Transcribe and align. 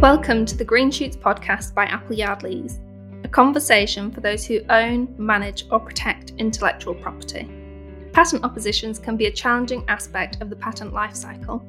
Welcome 0.00 0.46
to 0.46 0.56
the 0.56 0.64
Green 0.64 0.92
Shoots 0.92 1.16
podcast 1.16 1.74
by 1.74 1.86
Appleyard 1.86 2.44
Lees, 2.44 2.78
a 3.24 3.28
conversation 3.28 4.12
for 4.12 4.20
those 4.20 4.46
who 4.46 4.60
own, 4.70 5.12
manage, 5.18 5.64
or 5.72 5.80
protect 5.80 6.34
intellectual 6.38 6.94
property. 6.94 7.50
Patent 8.12 8.44
oppositions 8.44 9.00
can 9.00 9.16
be 9.16 9.26
a 9.26 9.32
challenging 9.32 9.84
aspect 9.88 10.40
of 10.40 10.50
the 10.50 10.56
patent 10.56 10.94
lifecycle. 10.94 11.64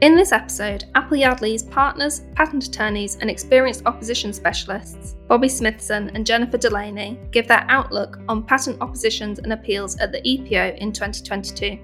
In 0.00 0.16
this 0.16 0.32
episode, 0.32 0.86
Appleyard 0.96 1.40
Lees 1.40 1.62
partners, 1.62 2.22
patent 2.34 2.66
attorneys, 2.66 3.14
and 3.20 3.30
experienced 3.30 3.86
opposition 3.86 4.32
specialists, 4.32 5.14
Bobby 5.28 5.48
Smithson 5.48 6.10
and 6.16 6.26
Jennifer 6.26 6.58
Delaney, 6.58 7.16
give 7.30 7.46
their 7.46 7.64
outlook 7.68 8.18
on 8.28 8.42
patent 8.42 8.80
oppositions 8.80 9.38
and 9.38 9.52
appeals 9.52 9.96
at 10.00 10.10
the 10.10 10.20
EPO 10.22 10.78
in 10.78 10.90
2022. 10.90 11.78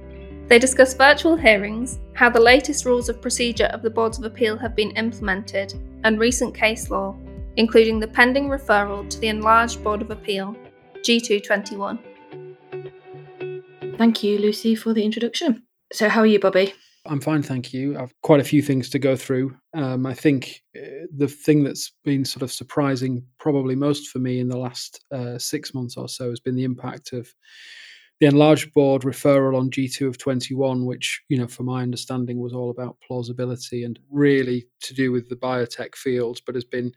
They 0.49 0.59
discuss 0.59 0.95
virtual 0.95 1.37
hearings, 1.37 2.01
how 2.15 2.31
the 2.31 2.41
latest 2.41 2.87
rules 2.87 3.11
of 3.11 3.21
procedure 3.21 3.67
of 3.67 3.83
the 3.83 3.91
Boards 3.91 4.17
of 4.19 4.25
Appeal 4.25 4.57
have 4.57 4.75
been 4.75 4.93
implemented, 4.93 5.75
and 6.05 6.19
recent 6.19 6.55
case 6.55 6.89
law, 6.89 7.15
including 7.57 8.01
the 8.01 8.09
pending 8.09 8.49
referral 8.49 9.07
to 9.11 9.21
the 9.21 9.29
enlarged 9.29 9.85
Board 9.85 10.01
of 10.01 10.11
Appeal, 10.11 10.57
G221. 11.07 11.99
Thank 13.99 14.23
you, 14.23 14.39
Lucy, 14.39 14.75
for 14.75 14.95
the 14.95 15.05
introduction. 15.05 15.65
So, 15.93 16.09
how 16.09 16.21
are 16.21 16.27
you, 16.27 16.41
Bobby? 16.41 16.73
I'm 17.05 17.21
fine, 17.21 17.43
thank 17.43 17.75
you. 17.75 17.99
I've 17.99 18.15
quite 18.23 18.41
a 18.41 18.45
few 18.45 18.63
things 18.63 18.89
to 18.91 18.99
go 18.99 19.17
through. 19.17 19.55
Um, 19.75 20.07
I 20.07 20.15
think 20.15 20.63
uh, 20.75 21.09
the 21.15 21.29
thing 21.29 21.63
that's 21.63 21.93
been 22.05 22.25
sort 22.25 22.43
of 22.43 22.51
surprising, 22.51 23.23
probably 23.39 23.77
most 23.77 24.09
for 24.09 24.19
me 24.19 24.41
in 24.41 24.49
the 24.49 24.57
last 24.57 25.05
uh, 25.13 25.37
six 25.37 25.75
months 25.75 25.99
or 25.99 26.09
so, 26.09 26.31
has 26.31 26.41
been 26.41 26.57
the 26.57 26.65
impact 26.65 27.13
of 27.13 27.31
the 28.21 28.27
enlarged 28.27 28.75
board 28.75 29.03
referral 29.03 29.57
on 29.57 29.71
G2 29.71 30.09
of 30.09 30.19
21, 30.19 30.85
which, 30.85 31.23
you 31.29 31.39
know, 31.39 31.47
from 31.47 31.67
my 31.67 31.83
understanding 31.83 32.41
was 32.41 32.53
all 32.53 32.71
about 32.71 32.97
plausibility 33.07 33.85
and 33.85 33.99
really 34.11 34.67
to 34.83 34.95
do 34.95 35.13
with 35.13 35.29
the 35.29 35.37
biotech 35.37 35.95
fields, 35.95 36.41
but 36.41 36.57
has 36.57 36.65
been 36.65 36.93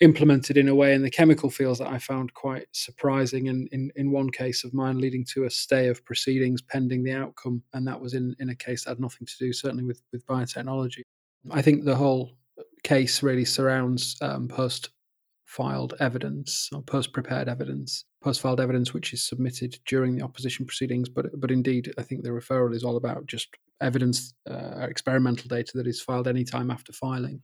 implemented 0.00 0.56
in 0.56 0.68
a 0.68 0.74
way 0.74 0.92
in 0.92 1.02
the 1.02 1.10
chemical 1.10 1.50
fields 1.50 1.78
that 1.78 1.88
I 1.88 1.98
found 1.98 2.34
quite 2.34 2.66
surprising. 2.72 3.48
And 3.48 3.68
in, 3.70 3.92
in 3.94 4.10
one 4.10 4.28
case 4.30 4.64
of 4.64 4.74
mine, 4.74 4.98
leading 4.98 5.24
to 5.34 5.44
a 5.44 5.50
stay 5.50 5.86
of 5.86 6.04
proceedings 6.04 6.62
pending 6.62 7.04
the 7.04 7.12
outcome. 7.12 7.62
And 7.72 7.86
that 7.86 8.00
was 8.00 8.14
in, 8.14 8.34
in 8.40 8.48
a 8.48 8.56
case 8.56 8.84
that 8.84 8.90
had 8.90 9.00
nothing 9.00 9.26
to 9.26 9.38
do, 9.38 9.52
certainly, 9.52 9.84
with, 9.84 10.02
with 10.12 10.26
biotechnology. 10.26 11.02
I 11.52 11.62
think 11.62 11.84
the 11.84 11.94
whole 11.94 12.32
case 12.82 13.22
really 13.22 13.44
surrounds 13.44 14.16
um, 14.20 14.48
post 14.48 14.90
filed 15.54 15.94
evidence 16.00 16.68
or 16.72 16.82
post 16.82 17.12
prepared 17.12 17.48
evidence, 17.48 18.04
post 18.20 18.40
filed 18.40 18.60
evidence 18.60 18.92
which 18.92 19.12
is 19.12 19.24
submitted 19.24 19.78
during 19.86 20.16
the 20.16 20.24
opposition 20.24 20.66
proceedings. 20.66 21.08
But 21.08 21.26
but 21.40 21.52
indeed, 21.52 21.92
I 21.96 22.02
think 22.02 22.22
the 22.22 22.30
referral 22.30 22.74
is 22.74 22.82
all 22.82 22.96
about 22.96 23.26
just 23.26 23.48
evidence, 23.80 24.34
uh, 24.50 24.86
experimental 24.88 25.48
data 25.48 25.72
that 25.76 25.86
is 25.86 26.00
filed 26.00 26.26
any 26.26 26.42
time 26.42 26.70
after 26.70 26.92
filing. 26.92 27.40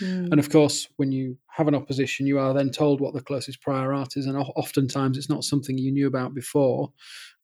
Mm. 0.00 0.32
And 0.32 0.38
of 0.38 0.50
course, 0.50 0.88
when 0.96 1.12
you 1.12 1.38
have 1.48 1.68
an 1.68 1.74
opposition, 1.74 2.26
you 2.26 2.38
are 2.38 2.52
then 2.52 2.70
told 2.70 3.00
what 3.00 3.14
the 3.14 3.22
closest 3.22 3.62
prior 3.62 3.94
art 3.94 4.16
is, 4.16 4.26
and 4.26 4.36
oftentimes 4.36 5.16
it's 5.16 5.30
not 5.30 5.44
something 5.44 5.78
you 5.78 5.92
knew 5.92 6.06
about 6.06 6.34
before. 6.34 6.92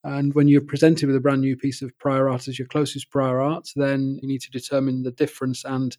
And 0.04 0.34
when 0.34 0.48
you're 0.48 0.60
presented 0.60 1.06
with 1.06 1.16
a 1.16 1.20
brand 1.20 1.40
new 1.40 1.56
piece 1.56 1.80
of 1.80 1.96
prior 1.98 2.28
art 2.28 2.48
as 2.48 2.58
your 2.58 2.68
closest 2.68 3.10
prior 3.10 3.40
art, 3.40 3.68
then 3.76 4.18
you 4.20 4.28
need 4.28 4.42
to 4.42 4.50
determine 4.50 5.04
the 5.04 5.12
difference 5.12 5.64
and 5.64 5.96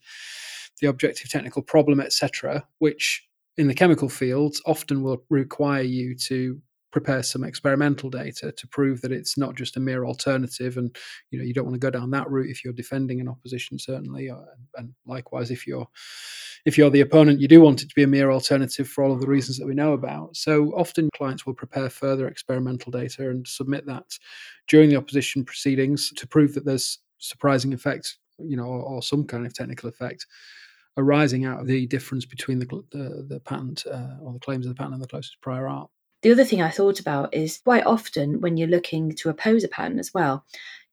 the 0.81 0.87
objective 0.87 1.29
technical 1.29 1.61
problem, 1.61 1.99
etc., 1.99 2.67
which 2.79 3.25
in 3.57 3.67
the 3.67 3.73
chemical 3.73 4.09
fields 4.09 4.61
often 4.65 5.03
will 5.03 5.23
require 5.29 5.83
you 5.83 6.15
to 6.15 6.59
prepare 6.93 7.23
some 7.23 7.43
experimental 7.43 8.09
data 8.09 8.51
to 8.51 8.67
prove 8.67 9.01
that 9.01 9.11
it's 9.11 9.35
not 9.35 9.55
just 9.55 9.77
a 9.77 9.79
mere 9.79 10.05
alternative 10.05 10.77
and 10.77 10.95
you 11.31 11.39
know 11.39 11.43
you 11.43 11.53
don't 11.53 11.65
want 11.65 11.73
to 11.73 11.79
go 11.79 11.89
down 11.89 12.11
that 12.11 12.29
route 12.29 12.51
if 12.51 12.63
you're 12.63 12.71
defending 12.71 13.19
an 13.19 13.27
opposition 13.27 13.79
certainly 13.79 14.29
uh, 14.29 14.37
and 14.77 14.93
likewise 15.07 15.49
if 15.49 15.65
you're 15.65 15.87
if 16.65 16.77
you're 16.77 16.91
the 16.91 17.01
opponent 17.01 17.41
you 17.41 17.47
do 17.47 17.59
want 17.61 17.81
it 17.81 17.89
to 17.89 17.95
be 17.95 18.03
a 18.03 18.07
mere 18.07 18.31
alternative 18.31 18.87
for 18.87 19.03
all 19.03 19.11
of 19.11 19.19
the 19.19 19.27
reasons 19.27 19.57
that 19.57 19.65
we 19.65 19.73
know 19.73 19.93
about. 19.93 20.37
So 20.37 20.67
often 20.77 21.09
clients 21.15 21.45
will 21.45 21.55
prepare 21.55 21.89
further 21.89 22.27
experimental 22.27 22.91
data 22.91 23.29
and 23.29 23.45
submit 23.47 23.87
that 23.87 24.05
during 24.67 24.89
the 24.89 24.95
opposition 24.95 25.43
proceedings 25.43 26.11
to 26.15 26.27
prove 26.27 26.53
that 26.53 26.63
there's 26.63 26.99
surprising 27.17 27.73
effect 27.73 28.17
you 28.37 28.55
know 28.55 28.65
or, 28.65 28.81
or 28.81 29.01
some 29.01 29.25
kind 29.25 29.45
of 29.45 29.53
technical 29.53 29.89
effect 29.89 30.27
arising 30.97 31.45
out 31.45 31.59
of 31.59 31.67
the 31.67 31.85
difference 31.87 32.25
between 32.25 32.59
the 32.59 32.65
the, 32.91 33.25
the 33.27 33.39
patent 33.39 33.85
uh, 33.91 34.17
or 34.21 34.33
the 34.33 34.39
claims 34.39 34.65
of 34.65 34.71
the 34.71 34.75
patent 34.75 34.93
and 34.93 35.03
the 35.03 35.07
closest 35.07 35.39
prior 35.41 35.67
art. 35.67 35.89
The 36.21 36.31
other 36.31 36.45
thing 36.45 36.61
I 36.61 36.69
thought 36.69 37.01
about 37.01 37.33
is 37.33 37.57
quite 37.57 37.85
often 37.85 38.39
when 38.39 38.55
you're 38.55 38.69
looking 38.69 39.11
to 39.15 39.29
oppose 39.29 39.63
a 39.63 39.67
patent 39.67 39.99
as 39.99 40.13
well, 40.13 40.45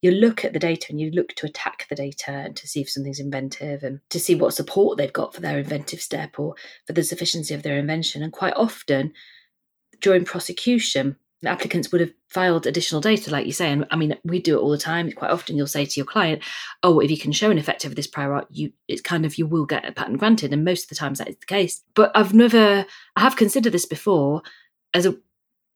you 0.02 0.10
look 0.10 0.44
at 0.44 0.52
the 0.52 0.58
data 0.58 0.86
and 0.90 1.00
you 1.00 1.10
look 1.10 1.28
to 1.36 1.46
attack 1.46 1.86
the 1.88 1.94
data 1.94 2.32
and 2.32 2.56
to 2.56 2.66
see 2.66 2.80
if 2.80 2.90
something's 2.90 3.20
inventive 3.20 3.82
and 3.82 4.00
to 4.10 4.18
see 4.18 4.34
what 4.34 4.54
support 4.54 4.98
they've 4.98 5.12
got 5.12 5.34
for 5.34 5.40
their 5.40 5.58
inventive 5.58 6.00
step 6.00 6.38
or 6.38 6.54
for 6.86 6.94
the 6.94 7.04
sufficiency 7.04 7.54
of 7.54 7.62
their 7.62 7.78
invention. 7.78 8.22
And 8.22 8.32
quite 8.32 8.54
often 8.56 9.12
during 10.00 10.24
prosecution, 10.24 11.16
applicants 11.44 11.90
would 11.90 12.00
have 12.00 12.12
filed 12.28 12.66
additional 12.66 13.00
data, 13.00 13.30
like 13.30 13.46
you 13.46 13.52
say. 13.52 13.70
And 13.70 13.86
I 13.90 13.96
mean, 13.96 14.16
we 14.24 14.40
do 14.40 14.58
it 14.58 14.60
all 14.60 14.70
the 14.70 14.78
time. 14.78 15.10
Quite 15.12 15.30
often, 15.30 15.56
you'll 15.56 15.66
say 15.66 15.84
to 15.84 16.00
your 16.00 16.06
client, 16.06 16.42
"Oh, 16.82 17.00
if 17.00 17.10
you 17.10 17.18
can 17.18 17.32
show 17.32 17.50
an 17.50 17.58
effect 17.58 17.84
of 17.84 17.94
this 17.94 18.06
prior 18.06 18.32
art, 18.32 18.46
you 18.50 18.72
it's 18.88 19.00
kind 19.00 19.24
of 19.24 19.36
you 19.36 19.46
will 19.46 19.66
get 19.66 19.88
a 19.88 19.92
patent 19.92 20.18
granted." 20.18 20.52
And 20.52 20.64
most 20.64 20.84
of 20.84 20.88
the 20.90 20.94
times, 20.94 21.18
that 21.18 21.28
is 21.28 21.36
the 21.36 21.46
case. 21.46 21.82
But 21.94 22.12
I've 22.14 22.34
never, 22.34 22.84
I 23.16 23.20
have 23.20 23.36
considered 23.36 23.72
this 23.72 23.86
before 23.86 24.42
as 24.94 25.06
a, 25.06 25.16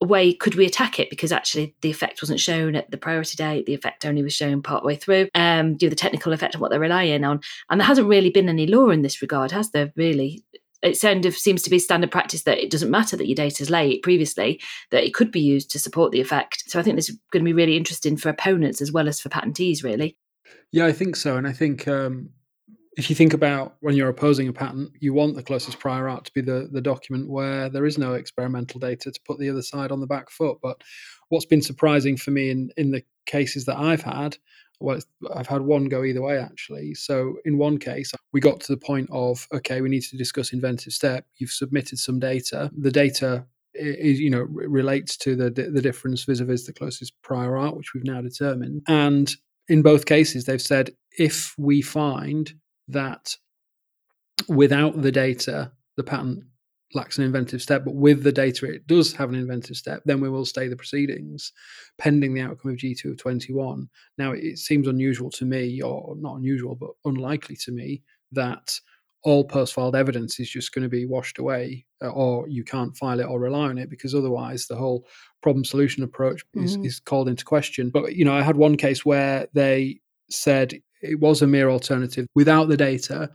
way. 0.00 0.34
Could 0.34 0.54
we 0.54 0.66
attack 0.66 0.98
it 1.00 1.08
because 1.08 1.32
actually 1.32 1.74
the 1.80 1.90
effect 1.90 2.20
wasn't 2.20 2.40
shown 2.40 2.76
at 2.76 2.90
the 2.90 2.98
priority 2.98 3.36
date? 3.36 3.64
The 3.64 3.74
effect 3.74 4.04
only 4.04 4.22
was 4.22 4.34
shown 4.34 4.60
part 4.60 4.84
way 4.84 4.96
through. 4.96 5.28
Um, 5.34 5.76
do 5.76 5.88
the 5.88 5.96
technical 5.96 6.32
effect 6.32 6.54
and 6.54 6.60
what 6.60 6.70
they're 6.70 6.80
relying 6.80 7.24
on, 7.24 7.40
and 7.70 7.80
there 7.80 7.86
hasn't 7.86 8.08
really 8.08 8.30
been 8.30 8.48
any 8.48 8.66
law 8.66 8.90
in 8.90 9.02
this 9.02 9.22
regard, 9.22 9.50
has 9.52 9.70
there? 9.70 9.92
Really, 9.96 10.44
it 10.84 11.00
kind 11.00 11.24
of 11.24 11.36
seems 11.36 11.62
to 11.62 11.70
be 11.70 11.78
standard 11.78 12.10
practice 12.10 12.42
that 12.42 12.58
it 12.58 12.70
doesn't 12.70 12.90
matter 12.90 13.16
that 13.16 13.26
your 13.26 13.34
data 13.34 13.62
is 13.62 13.70
late 13.70 14.02
previously, 14.02 14.60
that 14.90 15.04
it 15.04 15.14
could 15.14 15.32
be 15.32 15.40
used 15.40 15.70
to 15.70 15.78
support 15.78 16.12
the 16.12 16.20
effect. 16.20 16.64
So 16.66 16.78
I 16.78 16.82
think 16.82 16.96
this 16.96 17.08
is 17.08 17.18
going 17.32 17.44
to 17.44 17.48
be 17.48 17.54
really 17.54 17.76
interesting 17.76 18.16
for 18.16 18.28
opponents 18.28 18.80
as 18.80 18.92
well 18.92 19.08
as 19.08 19.20
for 19.20 19.30
patentees, 19.30 19.82
really. 19.82 20.16
Yeah, 20.72 20.86
I 20.86 20.92
think 20.92 21.16
so. 21.16 21.36
And 21.36 21.46
I 21.46 21.52
think 21.52 21.88
um, 21.88 22.30
if 22.96 23.08
you 23.08 23.16
think 23.16 23.32
about 23.32 23.76
when 23.80 23.96
you're 23.96 24.08
opposing 24.08 24.48
a 24.48 24.52
patent, 24.52 24.90
you 25.00 25.14
want 25.14 25.34
the 25.34 25.42
closest 25.42 25.78
prior 25.78 26.08
art 26.08 26.26
to 26.26 26.32
be 26.32 26.40
the, 26.40 26.68
the 26.70 26.80
document 26.80 27.30
where 27.30 27.68
there 27.68 27.86
is 27.86 27.98
no 27.98 28.14
experimental 28.14 28.78
data 28.78 29.10
to 29.10 29.20
put 29.26 29.38
the 29.38 29.50
other 29.50 29.62
side 29.62 29.90
on 29.90 30.00
the 30.00 30.06
back 30.06 30.30
foot. 30.30 30.58
But 30.62 30.82
what's 31.28 31.46
been 31.46 31.62
surprising 31.62 32.16
for 32.16 32.30
me 32.30 32.50
in, 32.50 32.70
in 32.76 32.90
the 32.90 33.02
cases 33.26 33.64
that 33.64 33.78
I've 33.78 34.02
had 34.02 34.36
well, 34.80 35.00
I've 35.34 35.46
had 35.46 35.62
one 35.62 35.86
go 35.86 36.04
either 36.04 36.22
way 36.22 36.38
actually. 36.38 36.94
So 36.94 37.36
in 37.44 37.58
one 37.58 37.78
case, 37.78 38.12
we 38.32 38.40
got 38.40 38.60
to 38.60 38.72
the 38.72 38.78
point 38.78 39.08
of 39.12 39.46
okay, 39.52 39.80
we 39.80 39.88
need 39.88 40.02
to 40.02 40.16
discuss 40.16 40.52
inventive 40.52 40.92
step. 40.92 41.26
You've 41.36 41.50
submitted 41.50 41.98
some 41.98 42.18
data. 42.18 42.70
The 42.76 42.90
data 42.90 43.46
is 43.74 44.20
you 44.20 44.30
know 44.30 44.42
relates 44.42 45.16
to 45.18 45.34
the 45.34 45.50
the 45.50 45.82
difference 45.82 46.24
vis-a-vis 46.24 46.66
the 46.66 46.72
closest 46.72 47.12
prior 47.22 47.56
art, 47.56 47.76
which 47.76 47.94
we've 47.94 48.04
now 48.04 48.20
determined. 48.20 48.82
And 48.88 49.34
in 49.68 49.82
both 49.82 50.06
cases, 50.06 50.44
they've 50.44 50.60
said 50.60 50.90
if 51.18 51.54
we 51.58 51.82
find 51.82 52.52
that 52.88 53.36
without 54.48 55.00
the 55.00 55.12
data, 55.12 55.72
the 55.96 56.04
patent 56.04 56.44
lacks 56.92 57.18
an 57.18 57.24
inventive 57.24 57.62
step, 57.62 57.84
but 57.84 57.94
with 57.94 58.22
the 58.22 58.32
data 58.32 58.66
it 58.66 58.86
does 58.86 59.12
have 59.12 59.28
an 59.28 59.34
inventive 59.34 59.76
step, 59.76 60.02
then 60.04 60.20
we 60.20 60.28
will 60.28 60.44
stay 60.44 60.68
the 60.68 60.76
proceedings 60.76 61.52
pending 61.98 62.34
the 62.34 62.40
outcome 62.40 62.72
of 62.72 62.76
G2 62.76 63.12
of 63.12 63.18
21. 63.18 63.88
Now, 64.18 64.32
it 64.32 64.58
seems 64.58 64.86
unusual 64.86 65.30
to 65.32 65.44
me, 65.44 65.80
or 65.80 66.14
not 66.18 66.36
unusual, 66.36 66.74
but 66.74 66.90
unlikely 67.04 67.56
to 67.56 67.72
me, 67.72 68.02
that 68.32 68.78
all 69.22 69.44
post 69.44 69.72
filed 69.74 69.96
evidence 69.96 70.38
is 70.38 70.50
just 70.50 70.72
going 70.72 70.82
to 70.82 70.88
be 70.88 71.06
washed 71.06 71.38
away, 71.38 71.84
uh, 72.02 72.08
or 72.08 72.48
you 72.48 72.62
can't 72.62 72.96
file 72.96 73.20
it 73.20 73.24
or 73.24 73.40
rely 73.40 73.68
on 73.68 73.78
it, 73.78 73.88
because 73.90 74.14
otherwise 74.14 74.66
the 74.66 74.76
whole 74.76 75.06
problem 75.42 75.64
solution 75.64 76.04
approach 76.04 76.44
is, 76.54 76.76
mm-hmm. 76.76 76.86
is 76.86 77.00
called 77.00 77.28
into 77.28 77.44
question. 77.44 77.90
But, 77.90 78.14
you 78.14 78.24
know, 78.24 78.34
I 78.34 78.42
had 78.42 78.56
one 78.56 78.76
case 78.76 79.04
where 79.04 79.48
they 79.54 80.00
said 80.30 80.74
it 81.02 81.20
was 81.20 81.42
a 81.42 81.46
mere 81.46 81.70
alternative 81.70 82.26
without 82.34 82.68
the 82.68 82.76
data 82.76 83.30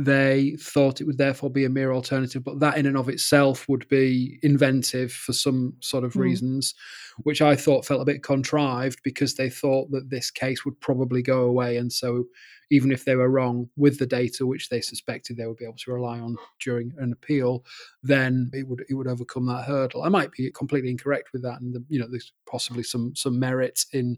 they 0.00 0.56
thought 0.60 1.00
it 1.00 1.06
would 1.08 1.18
therefore 1.18 1.50
be 1.50 1.64
a 1.64 1.68
mere 1.68 1.92
alternative, 1.92 2.44
but 2.44 2.60
that 2.60 2.78
in 2.78 2.86
and 2.86 2.96
of 2.96 3.08
itself 3.08 3.68
would 3.68 3.86
be 3.88 4.38
inventive 4.44 5.12
for 5.12 5.32
some 5.32 5.74
sort 5.80 6.04
of 6.04 6.12
mm. 6.12 6.20
reasons, 6.20 6.76
which 7.24 7.42
I 7.42 7.56
thought 7.56 7.84
felt 7.84 8.00
a 8.00 8.04
bit 8.04 8.22
contrived 8.22 9.00
because 9.02 9.34
they 9.34 9.50
thought 9.50 9.90
that 9.90 10.08
this 10.08 10.30
case 10.30 10.64
would 10.64 10.80
probably 10.80 11.20
go 11.20 11.40
away. 11.40 11.78
And 11.78 11.92
so, 11.92 12.26
even 12.70 12.92
if 12.92 13.04
they 13.04 13.16
were 13.16 13.28
wrong 13.28 13.68
with 13.76 13.98
the 13.98 14.06
data, 14.06 14.46
which 14.46 14.68
they 14.68 14.80
suspected 14.80 15.36
they 15.36 15.48
would 15.48 15.56
be 15.56 15.64
able 15.64 15.74
to 15.78 15.92
rely 15.92 16.20
on 16.20 16.36
during 16.60 16.92
an 16.98 17.12
appeal, 17.12 17.64
then 18.04 18.52
it 18.54 18.68
would 18.68 18.84
it 18.88 18.94
would 18.94 19.08
overcome 19.08 19.46
that 19.46 19.64
hurdle. 19.64 20.04
I 20.04 20.10
might 20.10 20.30
be 20.30 20.48
completely 20.52 20.90
incorrect 20.90 21.30
with 21.32 21.42
that, 21.42 21.60
and 21.60 21.74
the, 21.74 21.84
you 21.88 21.98
know, 21.98 22.06
there's 22.08 22.32
possibly 22.48 22.84
some 22.84 23.16
some 23.16 23.36
merit 23.36 23.84
in 23.92 24.16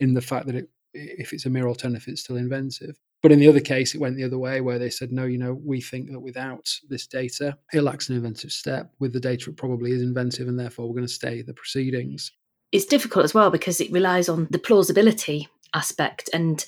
in 0.00 0.12
the 0.12 0.20
fact 0.20 0.46
that 0.46 0.56
it 0.56 0.70
if 0.92 1.32
it's 1.32 1.46
a 1.46 1.50
mere 1.50 1.68
alternative, 1.68 2.08
it's 2.08 2.22
still 2.22 2.36
inventive. 2.36 2.98
But 3.22 3.32
in 3.32 3.38
the 3.38 3.48
other 3.48 3.60
case, 3.60 3.94
it 3.94 4.00
went 4.00 4.16
the 4.16 4.24
other 4.24 4.38
way 4.38 4.60
where 4.60 4.78
they 4.78 4.88
said, 4.88 5.12
no, 5.12 5.24
you 5.24 5.36
know, 5.36 5.52
we 5.52 5.80
think 5.80 6.10
that 6.10 6.20
without 6.20 6.68
this 6.88 7.06
data, 7.06 7.58
it 7.72 7.82
lacks 7.82 8.08
an 8.08 8.16
inventive 8.16 8.50
step. 8.50 8.92
With 8.98 9.12
the 9.12 9.20
data, 9.20 9.50
it 9.50 9.56
probably 9.56 9.92
is 9.92 10.00
inventive, 10.02 10.48
and 10.48 10.58
therefore 10.58 10.86
we're 10.86 10.94
going 10.94 11.06
to 11.06 11.12
stay 11.12 11.42
the 11.42 11.52
proceedings. 11.52 12.32
It's 12.72 12.86
difficult 12.86 13.24
as 13.24 13.34
well 13.34 13.50
because 13.50 13.80
it 13.80 13.92
relies 13.92 14.28
on 14.28 14.48
the 14.50 14.58
plausibility 14.58 15.48
aspect. 15.74 16.30
And 16.32 16.64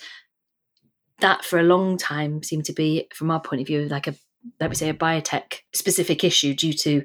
that 1.20 1.44
for 1.44 1.58
a 1.58 1.64
long 1.64 1.96
time 1.96 2.42
seemed 2.42 2.66
to 2.66 2.72
be, 2.72 3.08
from 3.14 3.30
our 3.30 3.40
point 3.40 3.62
of 3.62 3.66
view, 3.66 3.88
like 3.88 4.08
a 4.08 4.14
let 4.60 4.70
me 4.70 4.76
say, 4.76 4.88
a 4.88 4.94
biotech 4.94 5.60
specific 5.72 6.24
issue 6.24 6.54
due 6.54 6.72
to 6.72 7.04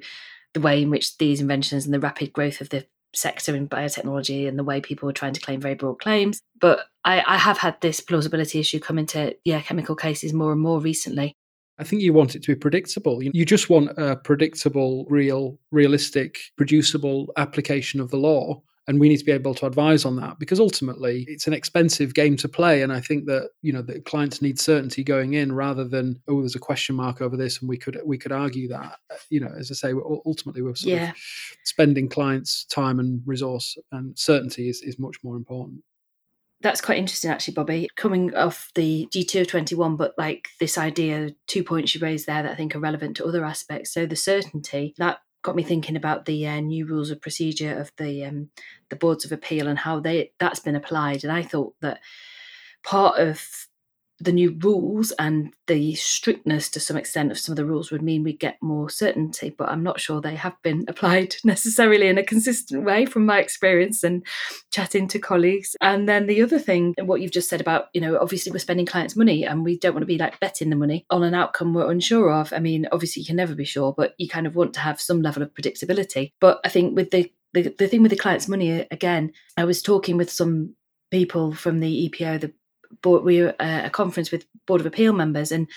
the 0.54 0.60
way 0.60 0.82
in 0.82 0.90
which 0.90 1.18
these 1.18 1.42
inventions 1.42 1.86
and 1.86 1.94
the 1.94 2.00
rapid 2.00 2.34
growth 2.34 2.62
of 2.62 2.70
the 2.70 2.86
sector 3.14 3.56
in 3.56 3.68
biotechnology 3.68 4.48
and 4.48 4.58
the 4.58 4.64
way 4.64 4.82
people 4.82 5.10
are 5.10 5.14
trying 5.14 5.34
to 5.34 5.42
claim 5.42 5.62
very 5.62 5.76
broad 5.76 6.00
claims. 6.00 6.42
But 6.60 6.86
I, 7.04 7.24
I 7.26 7.38
have 7.38 7.58
had 7.58 7.80
this 7.82 8.00
plausibility 8.00 8.60
issue 8.60 8.80
come 8.80 9.00
into 9.00 9.36
yeah 9.46 9.62
chemical 9.62 9.96
cases 9.96 10.34
more 10.34 10.52
and 10.52 10.62
more 10.62 10.80
recently. 10.80 11.34
I 11.80 11.84
think 11.84 12.02
you 12.02 12.12
want 12.12 12.36
it 12.36 12.42
to 12.44 12.56
be 12.56 12.60
predictable. 12.60 13.22
You 13.22 13.46
just 13.46 13.70
want 13.70 13.92
a 13.98 14.16
predictable, 14.16 15.06
real, 15.10 15.60
realistic, 15.72 16.40
producible 16.56 17.32
application 17.38 18.00
of 18.00 18.10
the 18.10 18.18
law 18.18 18.64
and 18.88 19.00
we 19.00 19.10
need 19.10 19.18
to 19.18 19.26
be 19.26 19.32
able 19.32 19.54
to 19.54 19.66
advise 19.66 20.06
on 20.06 20.16
that 20.16 20.40
because 20.40 20.60
ultimately 20.60 21.26
it's 21.28 21.46
an 21.46 21.54
expensive 21.54 22.14
game 22.14 22.38
to 22.38 22.48
play. 22.48 22.82
And 22.82 22.94
i 22.94 23.00
think 23.00 23.26
that 23.26 23.50
you 23.62 23.74
know 23.74 23.82
the 23.82 24.00
clients 24.02 24.42
need 24.42 24.60
certainty 24.60 25.04
going 25.04 25.34
in 25.34 25.52
rather 25.54 25.88
than 25.88 26.22
oh 26.28 26.40
there's 26.40 26.56
a 26.56 26.60
question 26.60 26.96
mark 26.96 27.22
over 27.22 27.36
this 27.36 27.60
and 27.60 27.70
we 27.70 27.78
could 27.78 28.00
we 28.06 28.18
could 28.18 28.32
argue 28.32 28.68
that 28.70 28.98
you 29.30 29.40
know 29.40 29.52
as 29.58 29.72
i 29.72 29.74
say 29.74 29.94
ultimately 30.26 30.62
we're 30.62 30.76
sort 30.76 30.96
yeah. 30.96 31.10
of 31.10 31.16
spending 31.64 32.08
clients 32.08 32.66
time 32.66 33.00
and 33.00 33.22
resource 33.26 33.78
and 33.92 34.18
certainty 34.18 34.70
is, 34.70 34.82
is 34.82 35.00
much 35.00 35.18
more 35.24 35.36
important. 35.36 35.84
That's 36.62 36.82
quite 36.82 36.98
interesting 36.98 37.30
actually 37.32 37.54
bobby 37.54 37.90
coming 37.96 38.34
off 38.36 38.72
the 38.76 39.08
g221 39.14 39.98
but 39.98 40.14
like 40.18 40.50
this 40.60 40.78
idea 40.78 41.32
two 41.48 41.64
points 41.64 41.94
you 41.94 42.02
raised 42.02 42.26
there 42.26 42.44
that 42.44 42.52
i 42.52 42.56
think 42.56 42.76
are 42.76 42.80
relevant 42.80 43.18
to 43.18 43.26
other 43.26 43.46
aspects. 43.46 43.94
So 43.94 44.06
the 44.06 44.16
certainty 44.16 44.94
that 44.98 45.20
got 45.44 45.56
me 45.56 45.64
thinking 45.64 45.96
about 45.96 46.26
the 46.26 46.48
uh, 46.48 46.60
new 46.60 46.86
rules 46.86 47.10
of 47.12 47.22
procedure 47.22 47.78
of 47.80 47.92
the 47.98 48.26
um, 48.26 48.50
the 48.90 48.96
boards 48.96 49.26
of 49.26 49.32
appeal 49.32 49.68
and 49.68 49.80
how 49.80 50.00
they 50.00 50.32
that's 50.40 50.60
been 50.60 50.76
applied. 50.76 51.24
And 51.24 51.32
I 51.32 51.44
thought 51.44 51.74
that 51.82 52.00
part 52.84 53.20
of 53.20 53.42
the 54.20 54.32
new 54.32 54.58
rules 54.62 55.12
and 55.20 55.54
the 55.68 55.94
strictness 55.96 56.70
to 56.70 56.80
some 56.80 56.98
extent 56.98 57.32
of 57.32 57.38
some 57.38 57.54
of 57.54 57.58
the 57.58 57.66
rules 57.66 57.92
would 57.92 58.02
mean 58.02 58.24
we 58.24 58.34
get 58.34 58.58
more 58.62 58.90
certainty, 58.90 59.54
but 59.56 59.70
I'm 59.70 59.84
not 59.84 60.00
sure 60.00 60.20
they 60.20 60.36
have 60.36 60.56
been 60.64 60.86
applied 60.88 61.36
necessarily 61.44 62.08
in 62.08 62.18
a 62.18 62.24
consistent 62.24 62.84
way 62.84 63.06
from 63.06 63.26
my 63.26 63.40
experience 63.40 64.04
and 64.04 64.26
chatting 64.72 65.08
to 65.10 65.20
colleagues. 65.20 65.76
And 65.82 66.10
then 66.10 66.26
the 66.26 66.42
other 66.42 66.58
thing, 66.58 66.96
what 67.00 67.22
you've 67.22 67.32
just 67.32 67.50
said 67.50 67.62
about, 67.62 67.88
you 67.94 68.02
know, 68.02 68.18
obviously 68.20 68.52
we're 68.52 68.60
spending 68.60 68.86
clients' 68.86 69.16
money 69.16 69.46
and 69.46 69.64
we 69.64 69.78
don't 69.78 69.94
want 69.94 70.02
to 70.02 70.08
be 70.08 70.18
like 70.18 70.40
betting 70.40 70.70
the 70.70 70.76
money 70.76 71.06
on 71.10 71.24
an 71.24 71.36
outcome 71.36 71.74
we're 71.74 71.92
unsure 71.92 72.32
of. 72.32 72.52
I 72.54 72.60
mean, 72.60 72.88
obviously 72.92 73.22
you 73.22 73.28
can 73.28 73.36
never 73.36 73.54
be 73.54 73.66
sure, 73.66 73.94
but 73.96 74.14
you 74.18 74.28
kind 74.28 74.48
of 74.48 74.56
want 74.56 74.74
to 74.76 74.80
have 74.80 75.00
some 75.00 75.22
level 75.22 75.44
of 75.44 75.54
predictability. 75.54 76.32
But 76.40 76.60
I 76.66 76.70
think 76.70 76.96
with 76.96 77.12
the 77.12 77.32
the, 77.54 77.74
the 77.80 77.88
thing 77.88 78.04
with 78.04 78.12
the 78.12 78.18
client's 78.18 78.48
money 78.48 78.86
again, 78.92 79.32
I 79.56 79.64
was 79.64 79.82
talking 79.82 80.18
with 80.18 80.30
some 80.30 80.76
people 81.12 81.54
from 81.54 81.80
the 81.80 82.10
EPO, 82.10 82.42
the 82.42 82.54
board, 83.02 83.24
we 83.24 83.42
were 83.42 83.56
at 83.60 83.86
a 83.86 83.90
conference 83.90 84.32
with 84.32 84.46
Board 84.66 84.82
of 84.82 84.88
Appeal 84.88 85.14
members, 85.14 85.52
and 85.52 85.68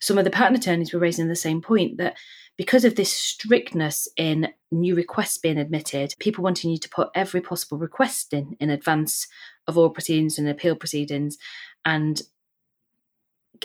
some 0.00 0.18
of 0.18 0.24
the 0.24 0.30
patent 0.30 0.58
attorneys 0.58 0.92
were 0.92 1.00
raising 1.00 1.28
the 1.28 1.36
same 1.36 1.60
point 1.60 1.98
that 1.98 2.16
because 2.56 2.84
of 2.84 2.94
this 2.94 3.12
strictness 3.12 4.08
in 4.16 4.48
new 4.70 4.94
requests 4.94 5.38
being 5.38 5.58
admitted, 5.58 6.14
people 6.18 6.44
wanting 6.44 6.70
you 6.70 6.78
to 6.78 6.88
put 6.88 7.10
every 7.14 7.40
possible 7.40 7.78
request 7.78 8.32
in 8.32 8.56
in 8.60 8.70
advance 8.70 9.26
of 9.66 9.78
all 9.78 9.90
proceedings 9.90 10.38
and 10.38 10.48
appeal 10.48 10.76
proceedings, 10.76 11.38
and 11.84 12.22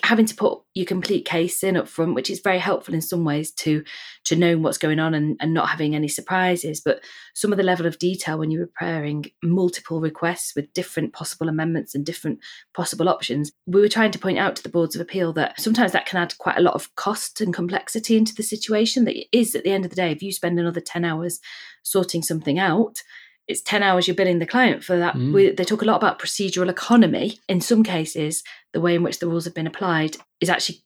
having 0.03 0.25
to 0.25 0.35
put 0.35 0.61
your 0.73 0.85
complete 0.85 1.25
case 1.25 1.63
in 1.63 1.77
up 1.77 1.87
front, 1.87 2.15
which 2.15 2.29
is 2.29 2.39
very 2.39 2.59
helpful 2.59 2.93
in 2.93 3.01
some 3.01 3.23
ways 3.23 3.51
to 3.51 3.83
to 4.25 4.35
knowing 4.35 4.61
what's 4.61 4.77
going 4.77 4.99
on 4.99 5.13
and, 5.13 5.37
and 5.39 5.53
not 5.53 5.69
having 5.69 5.95
any 5.95 6.07
surprises. 6.07 6.81
But 6.83 7.03
some 7.33 7.51
of 7.51 7.57
the 7.57 7.63
level 7.63 7.85
of 7.85 7.99
detail 7.99 8.37
when 8.37 8.51
you're 8.51 8.67
preparing 8.67 9.25
multiple 9.43 10.01
requests 10.01 10.55
with 10.55 10.73
different 10.73 11.13
possible 11.13 11.47
amendments 11.47 11.95
and 11.95 12.05
different 12.05 12.39
possible 12.73 13.07
options, 13.07 13.51
we 13.65 13.81
were 13.81 13.89
trying 13.89 14.11
to 14.11 14.19
point 14.19 14.37
out 14.37 14.55
to 14.57 14.63
the 14.63 14.69
boards 14.69 14.95
of 14.95 15.01
appeal 15.01 15.31
that 15.33 15.59
sometimes 15.59 15.91
that 15.93 16.05
can 16.05 16.21
add 16.21 16.37
quite 16.37 16.57
a 16.57 16.61
lot 16.61 16.75
of 16.75 16.93
cost 16.95 17.39
and 17.39 17.53
complexity 17.53 18.17
into 18.17 18.35
the 18.35 18.43
situation. 18.43 19.05
That 19.05 19.15
is 19.31 19.55
at 19.55 19.63
the 19.63 19.71
end 19.71 19.85
of 19.85 19.91
the 19.91 19.95
day, 19.95 20.11
if 20.11 20.21
you 20.21 20.31
spend 20.31 20.59
another 20.59 20.81
10 20.81 21.05
hours 21.05 21.39
sorting 21.83 22.21
something 22.21 22.59
out, 22.59 23.01
it's 23.47 23.61
10 23.61 23.83
hours 23.83 24.07
you're 24.07 24.15
billing 24.15 24.39
the 24.39 24.45
client 24.45 24.83
for 24.83 24.97
that. 24.97 25.15
Mm. 25.15 25.33
We, 25.33 25.51
they 25.51 25.63
talk 25.63 25.81
a 25.81 25.85
lot 25.85 25.97
about 25.97 26.19
procedural 26.19 26.69
economy. 26.69 27.39
In 27.47 27.61
some 27.61 27.83
cases, 27.83 28.43
the 28.73 28.81
way 28.81 28.95
in 28.95 29.03
which 29.03 29.19
the 29.19 29.27
rules 29.27 29.45
have 29.45 29.53
been 29.53 29.67
applied 29.67 30.17
is 30.41 30.49
actually 30.49 30.79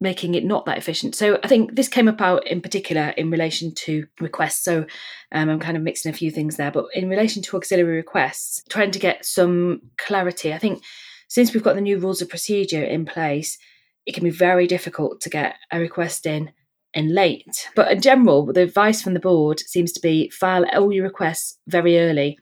making 0.00 0.34
it 0.34 0.44
not 0.44 0.66
that 0.66 0.76
efficient. 0.76 1.14
So 1.14 1.38
I 1.44 1.48
think 1.48 1.76
this 1.76 1.88
came 1.88 2.08
about 2.08 2.46
in 2.46 2.60
particular 2.60 3.10
in 3.10 3.30
relation 3.30 3.72
to 3.76 4.06
requests. 4.20 4.64
So 4.64 4.84
um, 5.30 5.48
I'm 5.48 5.60
kind 5.60 5.76
of 5.76 5.82
mixing 5.82 6.10
a 6.10 6.16
few 6.16 6.30
things 6.30 6.56
there, 6.56 6.72
but 6.72 6.86
in 6.92 7.08
relation 7.08 7.40
to 7.42 7.56
auxiliary 7.56 7.96
requests, 7.96 8.62
trying 8.68 8.90
to 8.90 8.98
get 8.98 9.24
some 9.24 9.80
clarity. 9.98 10.52
I 10.52 10.58
think 10.58 10.82
since 11.28 11.54
we've 11.54 11.62
got 11.62 11.76
the 11.76 11.80
new 11.80 11.98
rules 11.98 12.20
of 12.20 12.28
procedure 12.28 12.82
in 12.82 13.06
place, 13.06 13.58
it 14.04 14.12
can 14.12 14.24
be 14.24 14.30
very 14.30 14.66
difficult 14.66 15.20
to 15.20 15.30
get 15.30 15.54
a 15.70 15.78
request 15.78 16.26
in 16.26 16.50
and 16.94 17.14
late. 17.14 17.68
But 17.74 17.90
in 17.90 18.00
general, 18.00 18.46
the 18.52 18.62
advice 18.62 19.02
from 19.02 19.14
the 19.14 19.20
board 19.20 19.60
seems 19.60 19.92
to 19.92 20.00
be 20.00 20.30
file 20.30 20.64
all 20.74 20.92
your 20.92 21.04
requests 21.04 21.58
very 21.66 21.98
early. 21.98 22.38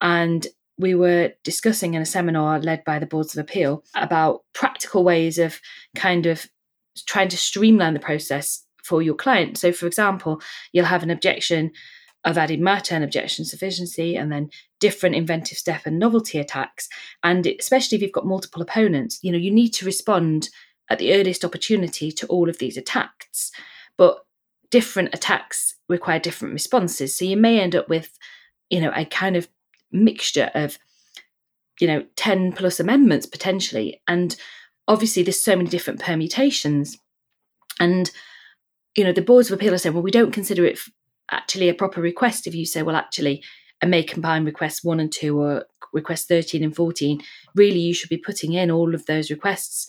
And 0.00 0.46
we 0.78 0.94
were 0.94 1.32
discussing 1.44 1.94
in 1.94 2.02
a 2.02 2.06
seminar 2.06 2.58
led 2.60 2.84
by 2.84 2.98
the 2.98 3.06
boards 3.06 3.36
of 3.36 3.40
appeal 3.40 3.84
about 3.94 4.40
practical 4.52 5.04
ways 5.04 5.38
of 5.38 5.60
kind 5.94 6.26
of 6.26 6.46
trying 7.06 7.28
to 7.28 7.36
streamline 7.36 7.94
the 7.94 8.00
process 8.00 8.64
for 8.84 9.02
your 9.02 9.14
client. 9.14 9.58
So, 9.58 9.72
for 9.72 9.86
example, 9.86 10.40
you'll 10.72 10.86
have 10.86 11.02
an 11.02 11.10
objection 11.10 11.70
of 12.24 12.38
added 12.38 12.60
matter 12.60 12.94
and 12.94 13.02
objection 13.02 13.44
sufficiency, 13.44 14.16
and 14.16 14.30
then 14.30 14.48
different 14.78 15.16
inventive 15.16 15.58
step 15.58 15.82
and 15.86 15.98
novelty 15.98 16.38
attacks. 16.38 16.88
And 17.22 17.46
especially 17.46 17.96
if 17.96 18.02
you've 18.02 18.12
got 18.12 18.26
multiple 18.26 18.62
opponents, 18.62 19.18
you 19.22 19.32
know, 19.32 19.38
you 19.38 19.50
need 19.50 19.70
to 19.70 19.86
respond 19.86 20.48
at 20.88 20.98
the 20.98 21.14
earliest 21.14 21.44
opportunity 21.44 22.12
to 22.12 22.26
all 22.28 22.48
of 22.48 22.58
these 22.58 22.76
attacks 22.76 23.50
but 24.02 24.26
different 24.72 25.14
attacks 25.14 25.76
require 25.88 26.18
different 26.18 26.54
responses. 26.54 27.16
So 27.16 27.24
you 27.24 27.36
may 27.36 27.60
end 27.60 27.76
up 27.76 27.88
with, 27.88 28.18
you 28.68 28.80
know, 28.80 28.90
a 28.96 29.04
kind 29.04 29.36
of 29.36 29.46
mixture 29.92 30.50
of, 30.54 30.76
you 31.78 31.86
know, 31.86 32.04
10 32.16 32.54
plus 32.54 32.80
amendments 32.80 33.26
potentially. 33.26 34.02
And 34.08 34.34
obviously 34.88 35.22
there's 35.22 35.40
so 35.40 35.54
many 35.54 35.68
different 35.68 36.00
permutations. 36.00 36.98
And, 37.78 38.10
you 38.96 39.04
know, 39.04 39.12
the 39.12 39.22
boards 39.22 39.48
of 39.48 39.54
appeal 39.54 39.72
are 39.72 39.78
saying, 39.78 39.94
well, 39.94 40.02
we 40.02 40.10
don't 40.10 40.32
consider 40.32 40.64
it 40.64 40.80
actually 41.30 41.68
a 41.68 41.74
proper 41.74 42.00
request 42.00 42.48
if 42.48 42.56
you 42.56 42.66
say, 42.66 42.82
well, 42.82 42.96
actually, 42.96 43.44
a 43.82 43.86
may 43.86 44.02
combine 44.02 44.44
requests 44.44 44.82
one 44.82 44.98
and 44.98 45.12
two 45.12 45.40
or 45.40 45.66
request 45.92 46.26
13 46.26 46.64
and 46.64 46.74
14, 46.74 47.22
really 47.54 47.78
you 47.78 47.94
should 47.94 48.10
be 48.10 48.18
putting 48.18 48.54
in 48.54 48.68
all 48.68 48.96
of 48.96 49.06
those 49.06 49.30
requests 49.30 49.86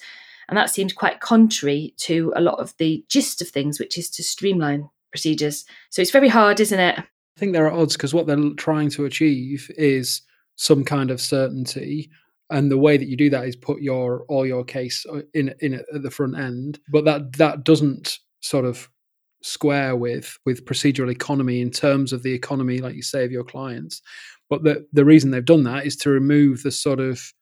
and 0.54 0.58
that 0.60 0.70
seemed 0.70 0.94
quite 0.94 1.20
contrary 1.20 1.96
to 1.98 2.32
a 2.36 2.42
lot 2.42 2.60
of 2.60 2.76
the 2.78 3.04
gist 3.10 3.42
of 3.42 3.48
things, 3.48 3.80
which 3.80 3.98
is 3.98 4.08
to 4.12 4.22
streamline 4.22 4.88
procedures. 5.10 5.66
So 5.90 6.00
it's 6.00 6.12
very 6.12 6.28
hard, 6.28 6.60
isn't 6.60 6.80
it? 6.80 7.00
I 7.00 7.40
think 7.40 7.54
there 7.54 7.66
are 7.66 7.74
odds 7.74 7.94
because 7.98 8.14
what 8.14 8.28
they're 8.28 8.52
trying 8.56 8.92
to 8.92 9.06
achieve 9.06 9.72
is 9.80 10.22
some 10.56 10.84
kind 10.84 11.10
of 11.10 11.20
certainty 11.20 12.12
and 12.52 12.70
the 12.70 12.78
way 12.78 12.98
that 12.98 13.08
you 13.08 13.18
do 13.18 13.32
that 13.32 13.48
is 13.48 13.56
put 13.56 13.82
your 13.82 14.26
all 14.30 14.46
your 14.46 14.64
case 14.64 15.08
uh, 15.12 15.22
in 15.34 15.56
in 15.60 15.74
at 15.74 16.04
the 16.04 16.12
front 16.12 16.38
end 16.38 16.80
but 16.92 17.04
that 17.04 17.34
that 17.38 17.64
doesn't 17.64 18.20
sort 18.42 18.64
of 18.64 18.88
square 19.42 19.96
with 19.96 20.38
with 20.46 20.66
procedural 20.66 21.12
economy 21.12 21.62
in 21.62 21.72
terms 21.72 22.14
of 22.14 22.22
the 22.22 22.34
economy 22.34 22.78
like 22.78 22.94
you 22.94 23.02
say 23.02 23.26
of 23.26 23.32
your 23.32 23.44
clients 23.44 24.04
but 24.52 24.64
the 24.64 24.86
the 24.94 25.04
reason 25.04 25.32
they've 25.32 25.44
done 25.44 25.64
that 25.64 25.88
is 25.88 25.96
to 25.96 26.12
remove 26.12 26.62
the 26.62 26.70
sort 26.70 27.00
of 27.00 27.34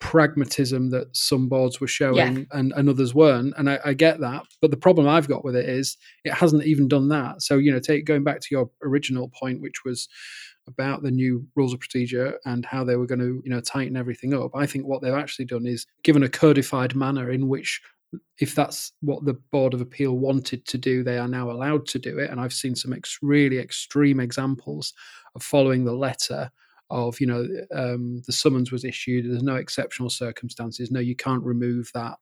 pragmatism 0.00 0.90
that 0.90 1.14
some 1.16 1.48
boards 1.48 1.80
were 1.80 1.88
showing 1.88 2.16
yeah. 2.16 2.44
and, 2.52 2.72
and 2.76 2.88
others 2.88 3.14
weren't 3.14 3.52
and 3.58 3.68
I, 3.68 3.80
I, 3.84 3.94
get 3.94 4.20
that 4.20 4.44
but 4.62 4.70
the 4.70 4.76
problem 4.76 5.08
i've 5.08 5.26
got 5.26 5.44
with 5.44 5.56
it 5.56 5.68
is 5.68 5.96
it 6.24 6.32
hasn't 6.32 6.64
even 6.64 6.86
done 6.86 7.08
that 7.08 7.42
so 7.42 7.58
you 7.58 7.72
know 7.72 7.80
take 7.80 8.04
going 8.04 8.22
back 8.22 8.40
to 8.40 8.46
your 8.52 8.70
original 8.84 9.28
point 9.28 9.60
which 9.60 9.84
was 9.84 10.08
about 10.68 11.02
the 11.02 11.10
new 11.10 11.44
rules 11.56 11.72
of 11.72 11.80
procedure 11.80 12.38
and 12.44 12.64
how 12.64 12.84
they 12.84 12.94
were 12.94 13.06
going 13.06 13.18
to 13.18 13.42
you 13.44 13.50
know 13.50 13.60
tighten 13.60 13.96
everything 13.96 14.34
up 14.34 14.54
i 14.54 14.66
think 14.66 14.86
what 14.86 15.02
they've 15.02 15.14
actually 15.14 15.44
done 15.44 15.66
is 15.66 15.84
given 16.04 16.22
a 16.22 16.28
codified 16.28 16.94
manner 16.94 17.30
in 17.30 17.48
which 17.48 17.80
if 18.38 18.54
that's 18.54 18.92
what 19.00 19.24
the 19.24 19.34
board 19.50 19.74
of 19.74 19.80
appeal 19.80 20.12
wanted 20.12 20.64
to 20.64 20.78
do 20.78 21.02
they 21.02 21.18
are 21.18 21.28
now 21.28 21.50
allowed 21.50 21.86
to 21.86 21.98
do 21.98 22.18
it 22.18 22.30
and 22.30 22.40
i've 22.40 22.52
seen 22.52 22.76
some 22.76 22.92
ex- 22.92 23.18
really 23.20 23.58
extreme 23.58 24.20
examples 24.20 24.92
of 25.34 25.42
following 25.42 25.84
the 25.84 25.92
letter 25.92 26.50
of 26.90 27.20
you 27.20 27.26
know 27.26 27.46
um, 27.74 28.22
the 28.26 28.32
summons 28.32 28.72
was 28.72 28.84
issued 28.84 29.24
there's 29.24 29.42
no 29.42 29.56
exceptional 29.56 30.10
circumstances 30.10 30.90
no 30.90 31.00
you 31.00 31.16
can't 31.16 31.42
remove 31.42 31.90
that 31.94 32.16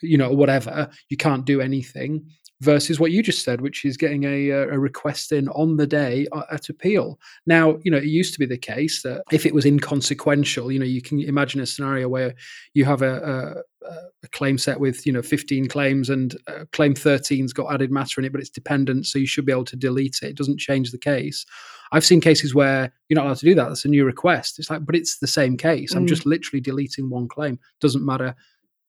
you 0.00 0.16
know 0.16 0.30
whatever 0.30 0.90
you 1.08 1.16
can't 1.16 1.44
do 1.44 1.60
anything 1.60 2.26
versus 2.62 3.00
what 3.00 3.10
you 3.10 3.22
just 3.22 3.44
said 3.44 3.60
which 3.60 3.84
is 3.84 3.96
getting 3.96 4.22
a, 4.22 4.50
a 4.50 4.78
request 4.78 5.32
in 5.32 5.48
on 5.48 5.76
the 5.76 5.86
day 5.86 6.26
uh, 6.32 6.44
at 6.52 6.68
appeal 6.68 7.18
now 7.44 7.76
you 7.82 7.90
know 7.90 7.96
it 7.96 8.04
used 8.04 8.32
to 8.32 8.38
be 8.38 8.46
the 8.46 8.56
case 8.56 9.02
that 9.02 9.22
if 9.32 9.44
it 9.44 9.52
was 9.52 9.66
inconsequential 9.66 10.70
you 10.70 10.78
know 10.78 10.84
you 10.84 11.02
can 11.02 11.20
imagine 11.20 11.60
a 11.60 11.66
scenario 11.66 12.08
where 12.08 12.34
you 12.74 12.84
have 12.84 13.02
a, 13.02 13.64
a, 13.84 13.88
a 14.22 14.28
claim 14.28 14.56
set 14.56 14.78
with 14.78 15.04
you 15.04 15.12
know 15.12 15.22
15 15.22 15.66
claims 15.66 16.08
and 16.08 16.36
uh, 16.46 16.64
claim 16.70 16.94
13's 16.94 17.52
got 17.52 17.72
added 17.74 17.90
matter 17.90 18.20
in 18.20 18.24
it 18.24 18.32
but 18.32 18.40
it's 18.40 18.50
dependent 18.50 19.06
so 19.06 19.18
you 19.18 19.26
should 19.26 19.44
be 19.44 19.52
able 19.52 19.64
to 19.64 19.76
delete 19.76 20.20
it 20.22 20.28
it 20.28 20.36
doesn't 20.36 20.60
change 20.60 20.92
the 20.92 20.98
case 20.98 21.44
I've 21.92 22.06
seen 22.06 22.22
cases 22.22 22.54
where 22.54 22.90
you're 23.08 23.16
not 23.16 23.26
allowed 23.26 23.36
to 23.36 23.44
do 23.44 23.54
that. 23.54 23.68
That's 23.68 23.84
a 23.84 23.88
new 23.88 24.06
request. 24.06 24.58
It's 24.58 24.70
like, 24.70 24.86
but 24.86 24.96
it's 24.96 25.18
the 25.18 25.26
same 25.26 25.58
case. 25.58 25.94
I'm 25.94 26.06
mm. 26.06 26.08
just 26.08 26.24
literally 26.24 26.62
deleting 26.62 27.10
one 27.10 27.28
claim. 27.28 27.58
Doesn't 27.82 28.04
matter. 28.04 28.34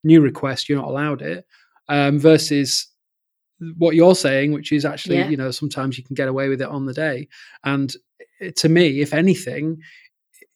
New 0.05 0.21
request, 0.21 0.69
you're 0.69 0.79
not 0.79 0.87
allowed 0.87 1.21
it. 1.21 1.45
Um, 1.89 2.17
versus 2.17 2.92
what 3.77 3.95
you're 3.95 4.15
saying, 4.15 4.51
which 4.51 4.71
is 4.71 4.85
actually, 4.85 5.17
Yeah. 5.17 5.29
you 5.29 5.37
know, 5.37 5.51
sometimes 5.51 5.97
you 5.97 6.03
can 6.03 6.15
get 6.15 6.27
away 6.27 6.49
with 6.49 6.61
it 6.61 6.67
on 6.67 6.85
the 6.85 6.93
day. 6.93 7.27
And 7.63 7.95
eh, 8.41 8.51
to 8.57 8.69
me, 8.69 9.01
if 9.01 9.13
anything, 9.13 9.77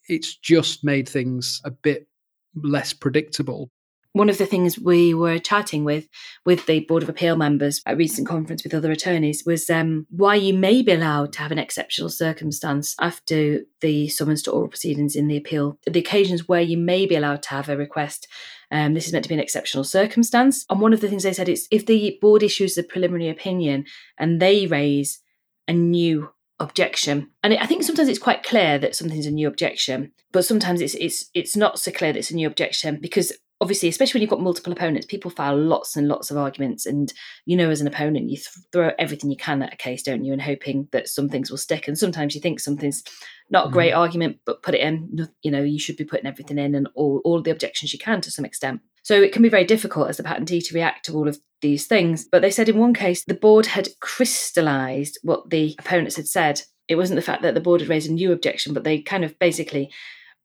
it's 0.08 0.36
just 0.36 0.84
made 0.84 1.08
things 1.08 1.60
a 1.64 1.70
bit 1.70 2.08
less 2.54 2.92
predictable. 2.92 3.70
One 4.18 4.28
of 4.28 4.38
the 4.38 4.46
things 4.46 4.80
we 4.80 5.14
were 5.14 5.38
chatting 5.38 5.84
with 5.84 6.08
with 6.44 6.66
the 6.66 6.80
Board 6.80 7.04
of 7.04 7.08
Appeal 7.08 7.36
members 7.36 7.80
at 7.86 7.94
a 7.94 7.96
recent 7.96 8.26
conference 8.26 8.64
with 8.64 8.74
other 8.74 8.90
attorneys 8.90 9.44
was 9.46 9.70
um, 9.70 10.08
why 10.10 10.34
you 10.34 10.54
may 10.54 10.82
be 10.82 10.90
allowed 10.90 11.32
to 11.34 11.38
have 11.38 11.52
an 11.52 11.58
exceptional 11.60 12.08
circumstance 12.08 12.96
after 13.00 13.60
the 13.80 14.08
summons 14.08 14.42
to 14.42 14.50
oral 14.50 14.66
proceedings 14.66 15.14
in 15.14 15.28
the 15.28 15.36
appeal. 15.36 15.78
The 15.86 16.00
occasions 16.00 16.48
where 16.48 16.60
you 16.60 16.76
may 16.76 17.06
be 17.06 17.14
allowed 17.14 17.44
to 17.44 17.50
have 17.50 17.68
a 17.68 17.76
request. 17.76 18.26
Um, 18.72 18.94
this 18.94 19.06
is 19.06 19.12
meant 19.12 19.22
to 19.22 19.28
be 19.28 19.36
an 19.36 19.40
exceptional 19.40 19.84
circumstance. 19.84 20.66
And 20.68 20.80
one 20.80 20.92
of 20.92 21.00
the 21.00 21.06
things 21.06 21.22
they 21.22 21.32
said 21.32 21.48
is 21.48 21.68
if 21.70 21.86
the 21.86 22.18
board 22.20 22.42
issues 22.42 22.76
a 22.76 22.82
preliminary 22.82 23.30
opinion 23.30 23.84
and 24.18 24.42
they 24.42 24.66
raise 24.66 25.20
a 25.68 25.72
new 25.72 26.30
objection 26.60 27.30
and 27.44 27.54
i 27.54 27.66
think 27.66 27.84
sometimes 27.84 28.08
it's 28.08 28.18
quite 28.18 28.42
clear 28.42 28.80
that 28.80 28.96
something's 28.96 29.26
a 29.26 29.30
new 29.30 29.46
objection 29.46 30.10
but 30.32 30.44
sometimes 30.44 30.80
it's 30.80 30.94
it's 30.96 31.30
it's 31.32 31.56
not 31.56 31.78
so 31.78 31.92
clear 31.92 32.12
that 32.12 32.18
it's 32.18 32.32
a 32.32 32.34
new 32.34 32.48
objection 32.48 32.98
because 33.00 33.32
obviously 33.60 33.88
especially 33.88 34.18
when 34.18 34.22
you've 34.22 34.30
got 34.30 34.40
multiple 34.40 34.72
opponents 34.72 35.06
people 35.06 35.30
file 35.30 35.56
lots 35.56 35.96
and 35.96 36.08
lots 36.08 36.30
of 36.30 36.36
arguments 36.36 36.86
and 36.86 37.12
you 37.44 37.56
know 37.56 37.70
as 37.70 37.80
an 37.80 37.86
opponent 37.86 38.30
you 38.30 38.36
th- 38.36 38.48
throw 38.72 38.90
everything 38.98 39.30
you 39.30 39.36
can 39.36 39.62
at 39.62 39.72
a 39.72 39.76
case 39.76 40.02
don't 40.02 40.24
you 40.24 40.32
and 40.32 40.42
hoping 40.42 40.88
that 40.92 41.08
some 41.08 41.28
things 41.28 41.50
will 41.50 41.58
stick 41.58 41.88
and 41.88 41.98
sometimes 41.98 42.34
you 42.34 42.40
think 42.40 42.60
something's 42.60 43.02
not 43.50 43.68
a 43.68 43.70
great 43.70 43.90
mm-hmm. 43.90 44.00
argument 44.00 44.38
but 44.44 44.62
put 44.62 44.74
it 44.74 44.80
in 44.80 45.28
you 45.42 45.50
know 45.50 45.62
you 45.62 45.78
should 45.78 45.96
be 45.96 46.04
putting 46.04 46.26
everything 46.26 46.58
in 46.58 46.74
and 46.74 46.88
all, 46.94 47.20
all 47.24 47.42
the 47.42 47.50
objections 47.50 47.92
you 47.92 47.98
can 47.98 48.20
to 48.20 48.30
some 48.30 48.44
extent 48.44 48.80
so 49.02 49.14
it 49.14 49.32
can 49.32 49.42
be 49.42 49.48
very 49.48 49.64
difficult 49.64 50.10
as 50.10 50.18
the 50.18 50.22
patentee 50.22 50.62
to 50.66 50.74
react 50.74 51.06
to 51.06 51.14
all 51.14 51.28
of 51.28 51.38
these 51.62 51.86
things. 51.86 52.26
But 52.30 52.42
they 52.42 52.50
said 52.50 52.68
in 52.68 52.76
one 52.76 52.92
case, 52.92 53.24
the 53.24 53.32
board 53.32 53.64
had 53.64 53.88
crystallized 54.00 55.18
what 55.22 55.48
the 55.48 55.74
opponents 55.78 56.16
had 56.16 56.28
said. 56.28 56.60
It 56.88 56.96
wasn't 56.96 57.16
the 57.16 57.22
fact 57.22 57.40
that 57.42 57.54
the 57.54 57.60
board 57.62 57.80
had 57.80 57.88
raised 57.88 58.10
a 58.10 58.12
new 58.12 58.32
objection, 58.32 58.74
but 58.74 58.84
they 58.84 59.00
kind 59.00 59.24
of 59.24 59.38
basically 59.38 59.90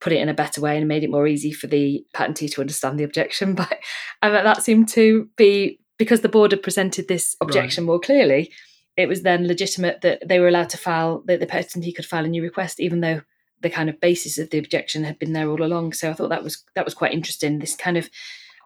put 0.03 0.11
it 0.11 0.19
in 0.19 0.27
a 0.27 0.33
better 0.33 0.59
way 0.59 0.77
and 0.77 0.87
made 0.87 1.03
it 1.03 1.09
more 1.09 1.25
easy 1.25 1.53
for 1.53 1.67
the 1.67 2.05
patentee 2.13 2.51
to 2.51 2.61
understand 2.61 2.99
the 2.99 3.05
objection. 3.05 3.55
But 3.63 3.79
and 4.21 4.33
that 4.33 4.61
seemed 4.61 4.89
to 4.89 5.29
be 5.37 5.79
because 5.97 6.21
the 6.21 6.29
board 6.29 6.51
had 6.51 6.61
presented 6.61 7.07
this 7.07 7.35
objection 7.41 7.83
right. 7.83 7.87
more 7.87 7.99
clearly. 7.99 8.51
It 8.97 9.07
was 9.07 9.21
then 9.21 9.47
legitimate 9.47 10.01
that 10.01 10.27
they 10.27 10.39
were 10.39 10.49
allowed 10.49 10.69
to 10.69 10.77
file 10.77 11.23
that 11.27 11.39
the 11.39 11.47
patentee 11.47 11.95
could 11.95 12.05
file 12.05 12.25
a 12.25 12.27
new 12.27 12.43
request, 12.43 12.79
even 12.79 12.99
though 12.99 13.21
the 13.61 13.69
kind 13.69 13.89
of 13.89 14.01
basis 14.01 14.37
of 14.37 14.49
the 14.49 14.57
objection 14.57 15.05
had 15.05 15.17
been 15.17 15.33
there 15.33 15.49
all 15.49 15.63
along. 15.63 15.93
So 15.93 16.09
I 16.09 16.13
thought 16.13 16.29
that 16.29 16.43
was 16.43 16.63
that 16.75 16.85
was 16.85 16.93
quite 16.93 17.13
interesting. 17.13 17.59
This 17.59 17.75
kind 17.75 17.97
of 17.97 18.09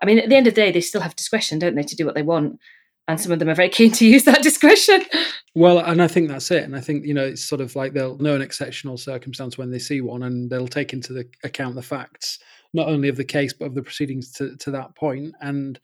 I 0.01 0.05
mean, 0.05 0.19
at 0.19 0.29
the 0.29 0.35
end 0.35 0.47
of 0.47 0.55
the 0.55 0.61
day, 0.61 0.71
they 0.71 0.81
still 0.81 1.01
have 1.01 1.15
discretion, 1.15 1.59
don't 1.59 1.75
they, 1.75 1.83
to 1.83 1.95
do 1.95 2.05
what 2.05 2.15
they 2.15 2.21
want? 2.23 2.59
And 3.07 3.19
some 3.19 3.31
of 3.31 3.39
them 3.39 3.49
are 3.49 3.55
very 3.55 3.69
keen 3.69 3.91
to 3.93 4.05
use 4.05 4.25
that 4.25 4.43
discretion. 4.43 5.01
Well, 5.55 5.79
and 5.79 6.01
I 6.01 6.07
think 6.07 6.27
that's 6.27 6.51
it. 6.51 6.63
And 6.63 6.75
I 6.75 6.81
think, 6.81 7.05
you 7.05 7.13
know, 7.13 7.23
it's 7.23 7.43
sort 7.43 7.61
of 7.61 7.75
like 7.75 7.93
they'll 7.93 8.17
know 8.17 8.35
an 8.35 8.41
exceptional 8.41 8.97
circumstance 8.97 9.57
when 9.57 9.71
they 9.71 9.79
see 9.79 10.01
one 10.01 10.23
and 10.23 10.49
they'll 10.49 10.67
take 10.67 10.93
into 10.93 11.13
the 11.13 11.25
account 11.43 11.75
the 11.75 11.81
facts, 11.81 12.39
not 12.73 12.89
only 12.89 13.07
of 13.07 13.15
the 13.15 13.23
case, 13.23 13.53
but 13.53 13.65
of 13.65 13.75
the 13.75 13.81
proceedings 13.81 14.31
to, 14.33 14.57
to 14.57 14.71
that 14.71 14.95
point. 14.95 15.33
And, 15.39 15.79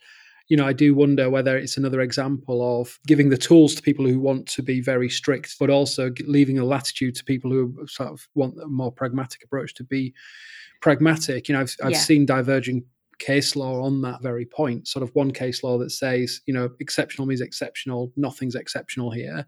you 0.50 0.58
know, 0.58 0.68
I 0.68 0.74
do 0.74 0.94
wonder 0.94 1.30
whether 1.30 1.58
it's 1.58 1.78
another 1.78 2.02
example 2.02 2.82
of 2.82 3.00
giving 3.08 3.30
the 3.30 3.38
tools 3.38 3.74
to 3.76 3.82
people 3.82 4.06
who 4.06 4.20
want 4.20 4.46
to 4.50 4.62
be 4.62 4.82
very 4.82 5.10
strict, 5.10 5.56
but 5.60 5.70
also 5.70 6.12
leaving 6.28 6.60
a 6.60 6.66
latitude 6.66 7.16
to 7.16 7.24
people 7.24 7.50
who 7.50 7.74
sort 7.88 8.10
of 8.10 8.28
want 8.36 8.60
a 8.62 8.68
more 8.68 8.92
pragmatic 8.92 9.46
approach 9.46 9.74
to 9.76 9.86
be 9.86 10.14
pragmatic. 10.82 11.48
You 11.48 11.54
know, 11.54 11.62
I've, 11.62 11.76
I've 11.82 11.92
yeah. 11.92 11.98
seen 12.00 12.26
diverging 12.26 12.84
case 13.24 13.56
law 13.56 13.84
on 13.84 14.02
that 14.02 14.22
very 14.22 14.46
point. 14.46 14.88
Sort 14.88 15.04
of 15.04 15.14
one 15.16 15.32
case 15.32 15.64
law 15.64 15.78
that 15.78 15.92
says, 15.92 16.42
you 16.46 16.54
know, 16.54 16.70
exceptional 16.80 17.28
means 17.28 17.42
exceptional, 17.42 18.12
nothing's 18.18 18.56
exceptional 18.56 19.12
here, 19.12 19.46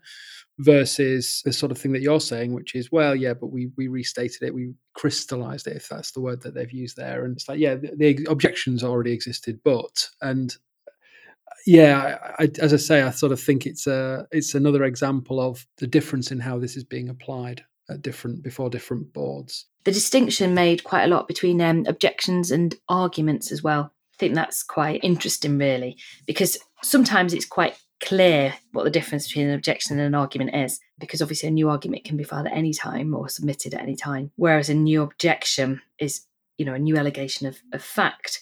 versus 0.60 1.42
the 1.44 1.52
sort 1.52 1.72
of 1.72 1.78
thing 1.78 1.92
that 1.92 2.02
you're 2.02 2.20
saying, 2.20 2.54
which 2.54 2.76
is, 2.76 2.92
well, 2.92 3.16
yeah, 3.16 3.34
but 3.34 3.48
we 3.48 3.72
we 3.78 3.88
restated 3.88 4.42
it, 4.44 4.54
we 4.54 4.74
crystallized 4.94 5.68
it, 5.68 5.76
if 5.76 5.90
that's 5.90 6.12
the 6.12 6.22
word 6.22 6.42
that 6.42 6.54
they've 6.54 6.72
used 6.72 6.96
there, 6.96 7.26
and 7.26 7.36
it's 7.36 7.50
like, 7.50 7.60
yeah, 7.60 7.76
the, 7.76 7.92
the 7.98 8.26
objections 8.30 8.84
already 8.84 9.12
existed, 9.12 9.60
but 9.64 10.10
and 10.22 10.56
yeah, 11.66 12.18
I, 12.40 12.44
I, 12.44 12.52
as 12.62 12.74
I 12.74 12.78
say, 12.78 13.02
I 13.02 13.10
sort 13.12 13.32
of 13.32 13.42
think 13.42 13.66
it's 13.66 13.88
a 13.88 14.28
it's 14.32 14.56
another 14.56 14.84
example 14.84 15.40
of 15.42 15.66
the 15.78 15.88
difference 15.88 16.32
in 16.32 16.40
how 16.40 16.60
this 16.60 16.78
is 16.78 16.84
being 16.84 17.10
applied 17.10 17.64
at 17.90 18.02
different 18.02 18.44
before 18.44 18.70
different 18.70 19.14
boards. 19.14 19.66
The 19.84 19.92
distinction 19.92 20.54
made 20.54 20.84
quite 20.84 21.04
a 21.04 21.08
lot 21.08 21.28
between 21.28 21.62
um, 21.62 21.86
objections 21.88 22.52
and 22.52 22.76
arguments 22.90 23.52
as 23.52 23.62
well. 23.62 23.92
I 24.14 24.18
think 24.18 24.34
that's 24.34 24.64
quite 24.64 25.04
interesting, 25.04 25.58
really, 25.58 25.98
because 26.26 26.58
sometimes 26.82 27.34
it's 27.34 27.46
quite 27.46 27.78
clear 28.04 28.54
what 28.72 28.84
the 28.84 28.90
difference 28.90 29.28
between 29.28 29.48
an 29.48 29.56
objection 29.56 30.00
and 30.00 30.08
an 30.08 30.16
argument 30.16 30.56
is, 30.56 30.80
because 31.00 31.22
obviously 31.22 31.50
a 31.50 31.52
new 31.52 31.70
argument 31.70 32.06
can 32.06 32.18
be 32.18 32.24
filed 32.24 32.48
at 32.48 32.54
any 32.54 32.74
time 32.74 33.14
or 33.14 33.30
submitted 33.30 33.74
at 33.74 33.82
any 33.82 33.96
time, 33.96 34.32
whereas 34.36 34.70
a 34.70 34.74
new 34.74 35.02
objection 35.02 35.82
is, 36.00 36.26
you 36.58 36.66
know, 36.66 36.74
a 36.74 36.80
new 36.80 36.98
allegation 36.98 37.48
of, 37.48 37.58
of 37.74 37.84
fact. 37.84 38.42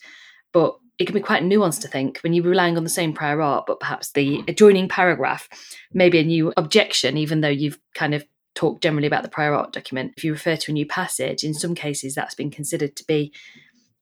But 0.51 0.77
it 0.99 1.05
can 1.05 1.15
be 1.15 1.21
quite 1.21 1.43
nuanced 1.43 1.81
to 1.81 1.87
think 1.87 2.19
when 2.19 2.33
you're 2.33 2.45
relying 2.45 2.77
on 2.77 2.83
the 2.83 2.89
same 2.89 3.13
prior 3.13 3.41
art, 3.41 3.65
but 3.65 3.79
perhaps 3.79 4.11
the 4.11 4.43
adjoining 4.47 4.87
paragraph 4.87 5.49
may 5.91 6.09
be 6.09 6.19
a 6.19 6.23
new 6.23 6.53
objection, 6.55 7.17
even 7.17 7.41
though 7.41 7.49
you've 7.49 7.79
kind 7.95 8.13
of 8.13 8.23
talk 8.55 8.81
generally 8.81 9.07
about 9.07 9.23
the 9.23 9.29
prior 9.29 9.53
art 9.53 9.73
document. 9.73 10.13
If 10.17 10.23
you 10.23 10.31
refer 10.31 10.55
to 10.55 10.71
a 10.71 10.73
new 10.73 10.85
passage, 10.85 11.43
in 11.43 11.53
some 11.53 11.75
cases 11.75 12.15
that's 12.15 12.35
been 12.35 12.51
considered 12.51 12.95
to 12.95 13.05
be 13.05 13.33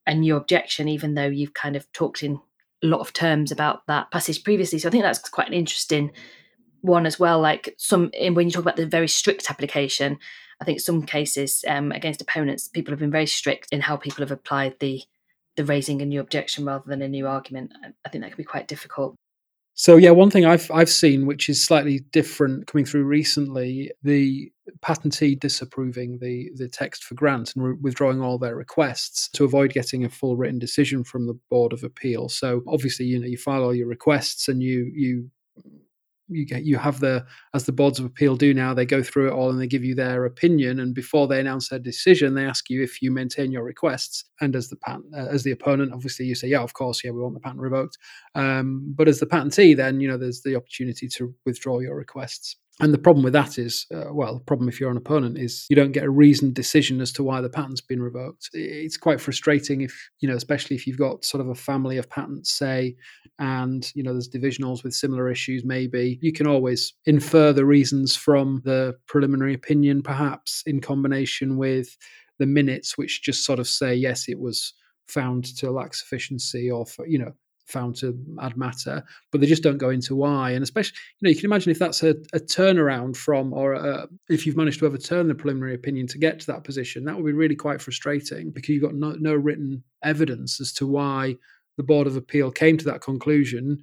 a 0.05 0.13
new 0.13 0.35
objection, 0.35 0.87
even 0.87 1.13
though 1.13 1.27
you've 1.27 1.53
kind 1.53 1.75
of 1.75 1.91
talked 1.93 2.23
in 2.23 2.39
a 2.83 2.87
lot 2.87 3.01
of 3.01 3.13
terms 3.13 3.51
about 3.51 3.85
that 3.87 4.11
passage 4.11 4.43
previously. 4.43 4.79
So 4.79 4.87
I 4.87 4.91
think 4.91 5.03
that's 5.03 5.29
quite 5.29 5.47
an 5.47 5.53
interesting 5.53 6.11
one 6.81 7.05
as 7.05 7.19
well. 7.19 7.39
Like 7.39 7.75
some 7.77 8.11
when 8.31 8.47
you 8.47 8.51
talk 8.51 8.63
about 8.63 8.75
the 8.75 8.85
very 8.85 9.07
strict 9.07 9.49
application, 9.49 10.17
I 10.59 10.65
think 10.65 10.79
some 10.79 11.03
cases 11.03 11.63
um, 11.67 11.91
against 11.91 12.21
opponents, 12.21 12.67
people 12.67 12.91
have 12.91 12.99
been 12.99 13.11
very 13.11 13.27
strict 13.27 13.67
in 13.71 13.81
how 13.81 13.97
people 13.97 14.23
have 14.23 14.31
applied 14.31 14.79
the 14.79 15.03
the 15.57 15.65
raising 15.65 16.01
a 16.01 16.05
new 16.05 16.21
objection 16.21 16.65
rather 16.65 16.85
than 16.87 17.01
a 17.01 17.07
new 17.07 17.27
argument. 17.27 17.73
I 18.05 18.09
think 18.09 18.23
that 18.23 18.31
can 18.31 18.37
be 18.37 18.43
quite 18.43 18.67
difficult. 18.67 19.15
So 19.81 19.97
yeah, 19.97 20.11
one 20.11 20.29
thing 20.29 20.45
I've 20.45 20.69
I've 20.69 20.91
seen 20.91 21.25
which 21.25 21.49
is 21.49 21.65
slightly 21.65 22.01
different 22.11 22.67
coming 22.67 22.85
through 22.85 23.05
recently, 23.05 23.89
the 24.03 24.51
patentee 24.83 25.39
disapproving 25.39 26.19
the 26.19 26.51
the 26.53 26.67
text 26.67 27.03
for 27.03 27.15
grant 27.15 27.55
and 27.55 27.65
re- 27.65 27.77
withdrawing 27.81 28.21
all 28.21 28.37
their 28.37 28.55
requests 28.55 29.27
to 29.29 29.43
avoid 29.43 29.73
getting 29.73 30.05
a 30.05 30.09
full 30.09 30.37
written 30.37 30.59
decision 30.59 31.03
from 31.03 31.25
the 31.25 31.33
board 31.49 31.73
of 31.73 31.83
appeal. 31.83 32.29
So 32.29 32.61
obviously, 32.67 33.07
you 33.07 33.19
know, 33.19 33.25
you 33.25 33.39
file 33.39 33.63
all 33.63 33.73
your 33.73 33.87
requests 33.87 34.47
and 34.47 34.61
you 34.61 34.91
you 34.93 35.31
you 36.31 36.45
get 36.45 36.63
you 36.63 36.77
have 36.77 36.99
the 36.99 37.25
as 37.53 37.65
the 37.65 37.71
boards 37.71 37.99
of 37.99 38.05
appeal 38.05 38.35
do 38.35 38.53
now 38.53 38.73
they 38.73 38.85
go 38.85 39.03
through 39.03 39.27
it 39.27 39.33
all 39.33 39.49
and 39.49 39.59
they 39.59 39.67
give 39.67 39.83
you 39.83 39.93
their 39.93 40.25
opinion 40.25 40.79
and 40.79 40.93
before 40.93 41.27
they 41.27 41.39
announce 41.39 41.69
their 41.69 41.79
decision 41.79 42.33
they 42.33 42.45
ask 42.45 42.69
you 42.69 42.81
if 42.81 43.01
you 43.01 43.11
maintain 43.11 43.51
your 43.51 43.63
requests. 43.63 44.25
And 44.39 44.55
as 44.55 44.69
the 44.69 44.77
patent 44.77 45.13
uh, 45.15 45.27
as 45.29 45.43
the 45.43 45.51
opponent 45.51 45.93
obviously 45.93 46.25
you 46.25 46.35
say 46.35 46.47
yeah 46.47 46.61
of 46.61 46.73
course 46.73 47.03
yeah 47.03 47.11
we 47.11 47.21
want 47.21 47.33
the 47.33 47.39
patent 47.39 47.61
revoked. 47.61 47.97
Um, 48.35 48.93
but 48.95 49.07
as 49.07 49.19
the 49.19 49.27
patentee 49.27 49.75
then 49.75 49.99
you 49.99 50.07
know 50.07 50.17
there's 50.17 50.41
the 50.41 50.55
opportunity 50.55 51.07
to 51.09 51.33
withdraw 51.45 51.79
your 51.79 51.95
requests 51.95 52.55
and 52.79 52.93
the 52.93 52.97
problem 52.97 53.23
with 53.23 53.33
that 53.33 53.59
is, 53.59 53.85
uh, 53.93 54.13
well, 54.13 54.35
the 54.35 54.43
problem 54.43 54.67
if 54.69 54.79
you're 54.79 54.89
an 54.89 54.97
opponent 54.97 55.37
is 55.37 55.65
you 55.69 55.75
don't 55.75 55.91
get 55.91 56.05
a 56.05 56.09
reasoned 56.09 56.55
decision 56.55 57.01
as 57.01 57.11
to 57.13 57.23
why 57.23 57.41
the 57.41 57.49
patent's 57.49 57.81
been 57.81 58.01
revoked. 58.01 58.49
It's 58.53 58.97
quite 58.97 59.21
frustrating 59.21 59.81
if, 59.81 60.09
you 60.19 60.27
know, 60.27 60.35
especially 60.35 60.75
if 60.77 60.87
you've 60.87 60.97
got 60.97 61.25
sort 61.25 61.41
of 61.41 61.49
a 61.49 61.55
family 61.55 61.97
of 61.97 62.09
patents, 62.09 62.51
say, 62.51 62.95
and, 63.37 63.91
you 63.93 64.01
know, 64.01 64.13
there's 64.13 64.29
divisionals 64.29 64.83
with 64.83 64.93
similar 64.93 65.29
issues, 65.29 65.63
maybe. 65.63 66.17
You 66.21 66.31
can 66.31 66.47
always 66.47 66.93
infer 67.05 67.53
the 67.53 67.65
reasons 67.65 68.15
from 68.15 68.61
the 68.63 68.95
preliminary 69.05 69.53
opinion, 69.53 70.01
perhaps 70.01 70.63
in 70.65 70.79
combination 70.79 71.57
with 71.57 71.95
the 72.39 72.47
minutes, 72.47 72.97
which 72.97 73.21
just 73.21 73.45
sort 73.45 73.59
of 73.59 73.67
say, 73.67 73.93
yes, 73.93 74.27
it 74.27 74.39
was 74.39 74.73
found 75.07 75.43
to 75.57 75.69
lack 75.69 75.93
sufficiency 75.93 76.71
or, 76.71 76.85
for, 76.85 77.05
you 77.05 77.19
know, 77.19 77.33
found 77.71 77.95
to 77.97 78.17
add 78.41 78.57
matter, 78.57 79.03
but 79.31 79.41
they 79.41 79.47
just 79.47 79.63
don't 79.63 79.77
go 79.77 79.89
into 79.89 80.15
why. 80.15 80.51
And 80.51 80.63
especially, 80.63 80.97
you 81.19 81.25
know, 81.25 81.29
you 81.29 81.35
can 81.35 81.45
imagine 81.45 81.71
if 81.71 81.79
that's 81.79 82.03
a, 82.03 82.11
a 82.33 82.39
turnaround 82.39 83.15
from, 83.15 83.53
or 83.53 83.73
a, 83.73 84.07
if 84.29 84.45
you've 84.45 84.57
managed 84.57 84.79
to 84.79 84.85
overturn 84.85 85.27
the 85.27 85.35
preliminary 85.35 85.73
opinion 85.73 86.07
to 86.07 86.17
get 86.17 86.39
to 86.41 86.47
that 86.47 86.63
position, 86.63 87.05
that 87.05 87.15
would 87.15 87.25
be 87.25 87.31
really 87.31 87.55
quite 87.55 87.81
frustrating 87.81 88.51
because 88.51 88.69
you've 88.69 88.83
got 88.83 88.95
no, 88.95 89.11
no 89.19 89.33
written 89.33 89.83
evidence 90.03 90.59
as 90.59 90.73
to 90.73 90.87
why 90.87 91.35
the 91.77 91.83
Board 91.83 92.07
of 92.07 92.15
Appeal 92.15 92.51
came 92.51 92.77
to 92.77 92.85
that 92.85 93.01
conclusion, 93.01 93.79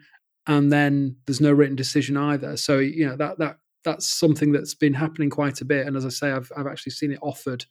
and 0.47 0.71
then 0.71 1.17
there's 1.27 1.41
no 1.41 1.53
written 1.53 1.77
decision 1.77 2.17
either. 2.17 2.57
So 2.57 2.79
you 2.79 3.07
know 3.07 3.17
that 3.17 3.39
that 3.39 3.57
that's 3.85 4.07
something 4.07 4.53
that's 4.53 4.75
been 4.75 4.95
happening 4.95 5.31
quite 5.31 5.61
a 5.61 5.65
bit. 5.65 5.87
And 5.87 5.97
as 5.97 6.05
I 6.05 6.11
say, 6.11 6.31
I've 6.31 6.53
I've 6.57 6.67
actually 6.67 6.93
seen 6.93 7.13
it 7.13 7.19
offered 7.23 7.65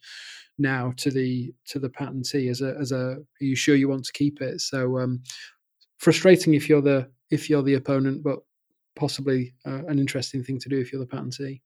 now 0.58 0.92
to 0.96 1.10
the 1.10 1.52
to 1.66 1.78
the 1.78 1.88
patentee 1.88 2.50
as 2.50 2.60
a 2.60 2.74
as 2.78 2.92
a 2.92 2.96
are 2.96 3.24
you 3.40 3.56
sure 3.56 3.76
you 3.76 3.88
want 3.88 4.04
to 4.04 4.12
keep 4.12 4.40
it 4.40 4.60
so 4.60 4.98
um 4.98 5.22
frustrating 5.98 6.54
if 6.54 6.68
you're 6.68 6.82
the 6.82 7.08
if 7.30 7.50
you're 7.50 7.62
the 7.62 7.74
opponent, 7.74 8.22
but 8.22 8.38
possibly 8.96 9.54
uh, 9.66 9.84
an 9.86 9.98
interesting 9.98 10.42
thing 10.42 10.58
to 10.60 10.68
do 10.68 10.78
if 10.78 10.92
you're 10.92 11.04
the 11.04 11.06
patentee. 11.06 11.60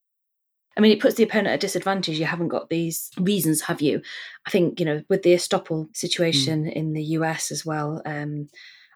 I 0.76 0.80
mean, 0.80 0.92
it 0.92 1.00
puts 1.00 1.16
the 1.16 1.22
opponent 1.22 1.48
at 1.48 1.54
a 1.54 1.58
disadvantage. 1.58 2.18
You 2.18 2.24
haven't 2.24 2.48
got 2.48 2.70
these 2.70 3.10
reasons, 3.18 3.60
have 3.62 3.82
you? 3.82 4.00
I 4.46 4.50
think 4.50 4.80
you 4.80 4.86
know 4.86 5.02
with 5.08 5.22
the 5.22 5.34
estoppel 5.34 5.94
situation 5.94 6.64
mm. 6.64 6.72
in 6.72 6.92
the 6.92 7.04
US 7.18 7.50
as 7.50 7.64
well. 7.64 8.02
Um, 8.04 8.48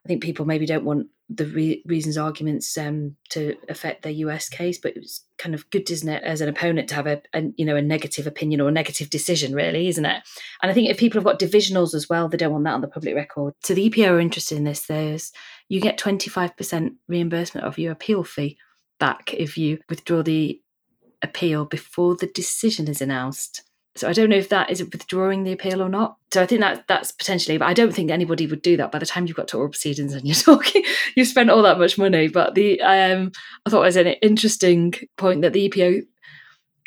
I 0.07 0.09
think 0.09 0.23
people 0.23 0.47
maybe 0.47 0.67
don't 0.67 0.85
want 0.85 1.09
the 1.29 1.47
re- 1.47 1.83
reasons 1.85 2.17
arguments 2.17 2.79
um, 2.79 3.17
to 3.31 3.57
affect 3.69 4.03
their 4.03 4.13
US 4.13 4.49
case, 4.49 4.79
but 4.79 4.97
it's 4.97 5.25
kind 5.37 5.53
of 5.53 5.69
good, 5.71 5.91
isn't 5.91 6.09
it, 6.09 6.23
as 6.23 6.41
an 6.41 6.49
opponent 6.49 6.89
to 6.91 6.95
have 6.95 7.09
a, 7.09 7.21
a, 7.35 7.43
you 7.57 7.65
know 7.65 7.75
a 7.75 7.83
negative 7.83 8.25
opinion 8.25 8.61
or 8.61 8.69
a 8.69 8.73
negative 8.73 9.11
decision, 9.11 9.53
really, 9.53 9.89
isn't 9.89 10.05
it? 10.05 10.23
And 10.63 10.71
I 10.71 10.75
think 10.75 10.89
if 10.89 10.97
people 10.97 11.19
have 11.19 11.25
got 11.25 11.41
divisionals 11.41 11.93
as 11.93 12.09
well, 12.09 12.29
they 12.29 12.37
don't 12.37 12.53
want 12.53 12.63
that 12.67 12.75
on 12.75 12.83
the 12.83 12.87
public 12.87 13.17
record. 13.17 13.55
So 13.65 13.75
the 13.75 13.91
EPO 13.91 14.09
are 14.13 14.21
interested 14.21 14.57
in 14.57 14.63
this. 14.63 14.87
There's 14.87 15.33
you 15.69 15.81
get 15.81 15.99
25% 15.99 16.95
reimbursement 17.09 17.67
of 17.67 17.81
your 17.81 17.91
appeal 17.91 18.23
fee 18.23 18.57
back 19.01 19.35
if 19.35 19.59
you 19.59 19.81
withdraw 19.89 20.23
the 20.23 20.63
appeal 21.21 21.65
before 21.65 22.15
the 22.15 22.29
decision 22.29 22.87
is 22.87 23.03
announced. 23.03 23.65
So 23.99 24.09
I 24.09 24.13
don't 24.13 24.31
know 24.31 24.37
if 24.37 24.49
that 24.51 24.71
is 24.71 24.81
withdrawing 24.81 25.45
the 25.45 25.53
appeal 25.53 25.83
or 25.83 25.89
not. 25.89 26.17
So 26.33 26.43
I 26.43 26.47
think 26.47 26.61
that 26.61 26.87
that's 26.89 27.13
potentially, 27.13 27.59
but 27.59 27.67
I 27.67 27.75
don't 27.75 27.95
think 27.95 28.11
anybody 28.11 28.47
would 28.47 28.63
do 28.63 28.77
that 28.77 28.93
by 28.93 28.99
the 28.99 29.07
time 29.07 29.27
you've 29.27 29.37
got 29.37 29.49
to 29.49 29.57
oral 29.57 29.71
proceedings 29.71 30.15
and 30.15 30.25
you're 30.27 30.35
talking, 30.35 30.85
you've 31.15 31.29
spent 31.29 31.51
all 31.51 31.63
that 31.63 31.79
much 31.79 31.99
money. 31.99 32.29
But 32.29 32.55
the 32.55 32.81
um, 32.83 33.33
I 33.65 33.71
thought 33.71 33.83
it 33.83 33.87
was 33.87 33.97
an 33.97 34.07
interesting 34.07 34.95
point 35.17 35.43
that 35.43 35.53
the 35.53 35.69
EPO 35.69 36.03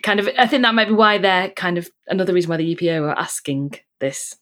kind 0.04 0.20
of, 0.20 0.30
I 0.38 0.48
think 0.48 0.64
that 0.64 0.76
might 0.76 0.88
be 0.88 0.94
why 0.94 1.18
they're 1.18 1.50
kind 1.52 1.78
of 1.78 1.90
another 2.08 2.34
reason 2.34 2.50
why 2.50 2.58
the 2.58 2.76
EPO 2.76 3.02
are 3.02 3.18
asking 3.18 3.76
this. 4.00 4.36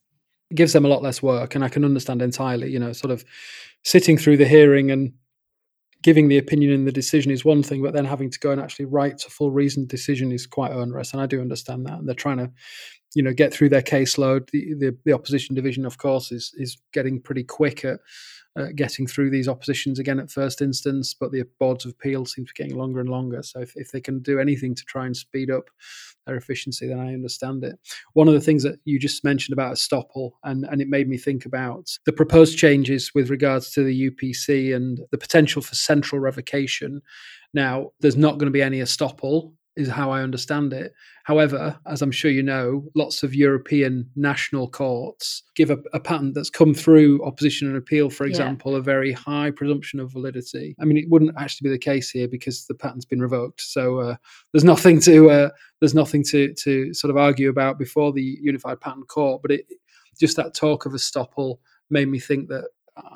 It 0.50 0.56
gives 0.56 0.74
them 0.74 0.86
a 0.86 0.90
lot 0.90 1.04
less 1.04 1.22
work, 1.22 1.56
and 1.56 1.64
I 1.64 1.70
can 1.70 1.84
understand 1.84 2.22
entirely. 2.22 2.72
You 2.72 2.80
know, 2.80 2.94
sort 2.94 3.12
of 3.12 3.26
sitting 3.84 4.18
through 4.18 4.38
the 4.38 4.48
hearing 4.48 4.92
and 4.92 5.14
giving 6.04 6.27
the 6.27 6.38
opinion 6.38 6.72
in 6.72 6.86
the 6.86 6.92
decision 6.92 7.32
is 7.32 7.44
one 7.44 7.63
thing, 7.63 7.82
but 7.82 7.94
then 7.94 8.06
having 8.06 8.30
to 8.30 8.39
go 8.39 8.51
and 8.51 8.62
actually 8.62 8.86
write 8.86 9.24
a 9.25 9.30
full 9.30 9.51
reasoned 9.51 9.88
decision 9.88 10.32
is 10.32 10.46
quite 10.46 10.72
onerous. 10.72 11.13
And 11.13 11.22
I 11.22 11.25
do 11.25 11.42
understand 11.42 11.86
that. 11.86 12.00
And 12.00 12.08
they're 12.08 12.16
trying 12.16 12.38
to, 12.38 12.51
you 13.16 13.24
know, 13.24 13.34
get 13.34 13.54
through 13.54 13.70
their 13.70 13.82
caseload. 13.82 14.50
The, 14.51 14.74
the, 14.75 14.98
the 15.06 15.13
opposition 15.13 15.56
division, 15.56 15.86
of 15.86 15.98
course, 15.98 16.32
is 16.32 16.54
is 16.58 16.77
getting 16.94 17.22
pretty 17.22 17.44
quick 17.44 17.84
at 17.84 18.00
uh, 18.58 18.68
getting 18.75 19.06
through 19.06 19.30
these 19.30 19.48
oppositions 19.48 20.00
again 20.00 20.20
at 20.20 20.32
first 20.32 20.62
instance, 20.62 21.13
but 21.13 21.32
the 21.32 21.44
boards 21.60 21.86
of 21.86 21.92
appeal 21.92 22.25
seem 22.25 22.46
to 22.46 22.54
be 22.56 22.63
getting 22.63 22.77
longer 22.77 23.00
and 23.00 23.10
longer. 23.10 23.44
So 23.44 23.60
if, 23.60 23.74
if 23.75 23.92
they 23.92 24.01
can 24.01 24.20
do 24.20 24.39
anything 24.39 24.74
to 24.74 24.84
try 24.84 25.06
and 25.06 25.16
speed 25.16 25.51
up 25.51 25.70
their 26.27 26.36
efficiency, 26.36 26.88
then 26.88 27.00
I 27.00 27.13
understand 27.13 27.63
it. 27.63 27.79
One 28.13 28.27
of 28.27 28.34
the 28.34 28.41
things 28.41 28.63
that 28.63 28.79
you 28.86 29.00
just 29.00 29.24
mentioned 29.24 29.53
about 29.53 29.75
estoppel, 29.75 30.31
and, 30.43 30.65
and 30.65 30.81
it 30.81 30.88
made 30.88 31.10
me 31.10 31.17
think 31.17 31.46
about 31.46 31.89
the 32.05 32.13
proposed 32.13 32.57
changes 32.57 33.12
with 33.15 33.29
regards 33.29 33.72
to 33.72 33.84
the 33.84 34.12
UPC 34.12 34.75
and 34.75 35.00
the 35.12 35.17
potential 35.17 35.62
for 35.62 35.75
central 35.75 36.19
revocation. 36.19 37.01
Now, 37.53 37.91
there's 38.01 38.17
not 38.17 38.38
going 38.38 38.48
to 38.48 38.51
be 38.51 38.62
any 38.62 38.79
estoppel 38.79 39.53
is 39.77 39.88
how 39.88 40.12
I 40.12 40.24
understand 40.24 40.74
it. 40.74 40.93
However, 41.24 41.77
as 41.86 42.01
I'm 42.01 42.12
sure 42.12 42.31
you 42.31 42.43
know, 42.43 42.86
lots 42.96 43.22
of 43.22 43.36
European 43.36 44.10
national 44.15 44.69
courts 44.69 45.43
give 45.55 45.69
a, 45.69 45.77
a 45.93 46.00
patent 46.00 46.34
that's 46.34 46.50
come 46.50 46.74
through 46.74 47.24
opposition 47.24 47.67
and 47.67 47.77
appeal, 47.77 48.10
for 48.10 48.25
example, 48.25 48.74
yeah. 48.74 48.79
a 48.79 48.81
very 48.81 49.12
high 49.12 49.51
presumption 49.51 50.00
of 50.00 50.12
validity. 50.12 50.75
I 50.81 50.86
mean, 50.86 50.98
it 50.98 51.10
wouldn't 51.10 51.36
actually 51.38 51.69
be 51.69 51.74
the 51.74 51.79
case 51.79 52.10
here 52.10 52.27
because 52.27 52.65
the 52.65 52.75
patent's 52.75 53.05
been 53.05 53.22
revoked. 53.22 53.62
So 53.62 54.00
uh, 54.00 54.15
there's 54.51 54.63
nothing 54.63 55.00
to 55.01 55.29
uh, 55.29 55.50
there's 55.79 55.93
nothing 55.93 56.24
to 56.31 56.53
to 56.53 56.93
sort 56.93 57.12
of 57.12 57.17
argue 57.17 57.50
about 57.50 57.77
before 57.77 58.12
the 58.12 58.38
Unified 58.41 58.81
Patent 58.81 59.07
Court. 59.07 59.41
But 59.41 59.51
it 59.51 59.65
just 60.19 60.38
that 60.38 60.55
talk 60.55 60.86
of 60.86 60.93
estoppel 60.93 61.57
made 61.89 62.07
me 62.07 62.19
think 62.19 62.50
that 62.50 62.69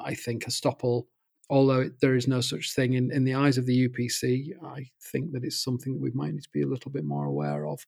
I 0.05 0.13
think 0.13 0.45
estoppel 0.45 1.05
although 1.51 1.89
there 1.99 2.15
is 2.15 2.29
no 2.29 2.39
such 2.39 2.73
thing 2.73 2.93
in, 2.93 3.11
in 3.11 3.25
the 3.25 3.35
eyes 3.35 3.57
of 3.57 3.65
the 3.65 3.89
UPC, 3.89 4.53
I 4.65 4.89
think 5.11 5.33
that 5.33 5.43
it's 5.43 5.61
something 5.61 5.93
that 5.93 6.01
we 6.01 6.11
might 6.11 6.31
need 6.33 6.43
to 6.43 6.49
be 6.53 6.61
a 6.61 6.67
little 6.67 6.89
bit 6.89 7.03
more 7.03 7.25
aware 7.25 7.67
of 7.67 7.85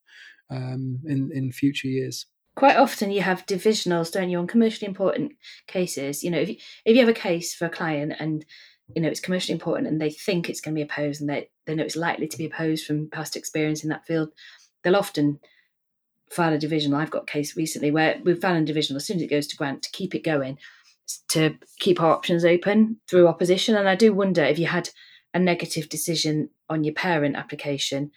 um, 0.49 0.99
in, 1.05 1.31
in 1.33 1.49
future 1.53 1.87
years. 1.87 2.25
Quite 2.55 2.75
often 2.75 3.09
you 3.09 3.21
have 3.21 3.45
divisionals, 3.45 4.11
don't 4.11 4.29
you, 4.29 4.37
on 4.37 4.47
commercially 4.47 4.87
important 4.87 5.31
cases. 5.65 6.23
You 6.23 6.31
know, 6.31 6.39
if 6.39 6.49
you, 6.49 6.55
if 6.85 6.93
you 6.93 6.99
have 6.99 7.09
a 7.09 7.13
case 7.13 7.55
for 7.55 7.65
a 7.65 7.69
client 7.69 8.13
and 8.19 8.45
you 8.93 9.01
know 9.01 9.07
it's 9.07 9.21
commercially 9.21 9.53
important 9.53 9.87
and 9.87 9.99
they 9.99 10.11
think 10.11 10.49
it's 10.49 10.59
going 10.59 10.75
to 10.75 10.79
be 10.79 10.83
opposed 10.83 11.21
and 11.21 11.29
they, 11.29 11.49
they 11.65 11.73
know 11.73 11.83
it's 11.83 11.95
likely 11.95 12.27
to 12.27 12.37
be 12.37 12.45
opposed 12.45 12.85
from 12.85 13.09
past 13.09 13.37
experience 13.37 13.81
in 13.81 13.89
that 13.89 14.05
field, 14.05 14.29
they'll 14.83 14.97
often 14.97 15.39
file 16.29 16.53
a 16.53 16.59
divisional. 16.59 16.99
I've 16.99 17.11
got 17.11 17.23
a 17.23 17.31
case 17.31 17.55
recently 17.55 17.91
where 17.91 18.19
we've 18.25 18.41
filed 18.41 18.61
a 18.61 18.65
divisional 18.65 18.97
as 18.97 19.05
soon 19.05 19.17
as 19.17 19.23
it 19.23 19.29
goes 19.29 19.47
to 19.47 19.55
grant 19.55 19.83
to 19.83 19.91
keep 19.91 20.13
it 20.13 20.23
going 20.23 20.57
to 21.29 21.55
keep 21.79 22.01
our 22.01 22.11
options 22.11 22.45
open 22.45 22.97
through 23.09 23.27
opposition. 23.27 23.75
And 23.75 23.87
I 23.87 23.95
do 23.95 24.13
wonder 24.13 24.43
if 24.43 24.59
you 24.59 24.67
had 24.67 24.89
a 25.33 25.39
negative 25.39 25.89
decision 25.89 26.49
on 26.69 26.83
your 26.83 26.93
parent 26.93 27.35
application, 27.35 28.11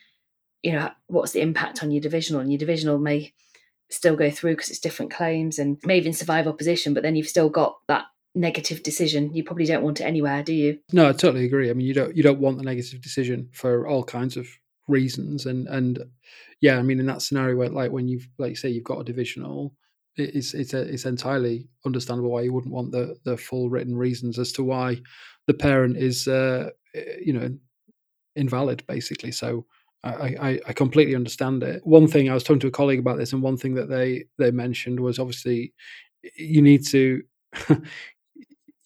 you 0.63 0.73
know, 0.73 0.91
what's 1.07 1.33
the 1.33 1.41
impact 1.41 1.83
on 1.83 1.91
your 1.91 2.01
divisional? 2.01 2.41
And 2.41 2.51
your 2.51 2.59
divisional 2.59 2.99
may 2.99 3.33
still 3.91 4.17
go 4.17 4.31
through 4.31 4.53
because 4.53 4.71
it's 4.71 4.81
different 4.81 5.13
claims 5.13 5.59
and 5.59 5.79
may 5.85 5.97
even 5.99 6.13
survive 6.13 6.47
opposition, 6.47 6.95
but 6.95 7.03
then 7.03 7.17
you've 7.17 7.29
still 7.29 7.49
got 7.49 7.77
that 7.89 8.05
negative 8.35 8.83
decision. 8.83 9.35
You 9.35 9.45
probably 9.45 9.65
don't 9.65 9.83
want 9.83 10.01
it 10.01 10.05
anywhere, 10.05 10.43
do 10.43 10.53
you? 10.53 10.79
No, 10.93 11.09
I 11.09 11.13
totally 11.13 11.45
agree. 11.45 11.71
I 11.71 11.73
mean, 11.73 11.87
you 11.87 11.95
don't 11.95 12.17
you 12.17 12.23
don't 12.23 12.41
want 12.41 12.59
the 12.59 12.65
negative 12.65 13.01
decision 13.01 13.49
for 13.53 13.87
all 13.89 14.05
kinds 14.05 14.37
of 14.37 14.47
reasons, 14.89 15.47
and 15.47 15.67
and 15.69 16.05
yeah, 16.61 16.79
I 16.79 16.83
mean, 16.83 17.01
in 17.01 17.07
that 17.07 17.23
scenario 17.23 17.57
where 17.57 17.69
like 17.69 17.93
when 17.93 18.09
you've 18.09 18.29
like 18.39 18.57
say 18.57 18.69
you've 18.69 18.85
got 18.85 19.01
a 19.01 19.05
divisional, 19.05 19.75
it's 20.17 20.55
it's 20.55 20.75
a, 20.75 20.81
it's 20.81 21.05
entirely 21.05 21.69
understandable 21.85 22.31
why 22.31 22.43
you 22.43 22.53
wouldn't 22.53 22.75
want 22.75 22.93
the 22.93 23.17
the 23.25 23.37
full 23.37 23.71
written 23.71 23.97
reasons 23.97 24.39
as 24.39 24.53
to 24.53 24.65
why 24.65 25.01
the 25.47 25.55
parent 25.55 25.97
is 25.97 26.29
uh, 26.29 26.71
eh, 26.95 27.17
you 27.25 27.33
know 27.33 27.51
invalid 28.37 28.85
basically. 28.87 29.33
So 29.33 29.67
I, 30.05 30.37
I, 30.41 30.61
I 30.69 30.73
completely 30.73 31.17
understand 31.17 31.63
it. 31.65 31.85
One 31.85 32.07
thing 32.07 32.31
I 32.31 32.35
was 32.35 32.45
talking 32.45 32.61
to 32.61 32.69
a 32.69 32.73
colleague 32.73 33.01
about 33.01 33.19
this, 33.19 33.33
and 33.33 33.43
one 33.43 33.57
thing 33.57 33.75
that 33.75 33.89
they 33.89 34.25
they 34.39 34.51
mentioned 34.51 35.01
was 35.01 35.19
obviously 35.19 35.73
you 36.37 36.63
need 36.63 36.87
to 36.87 37.23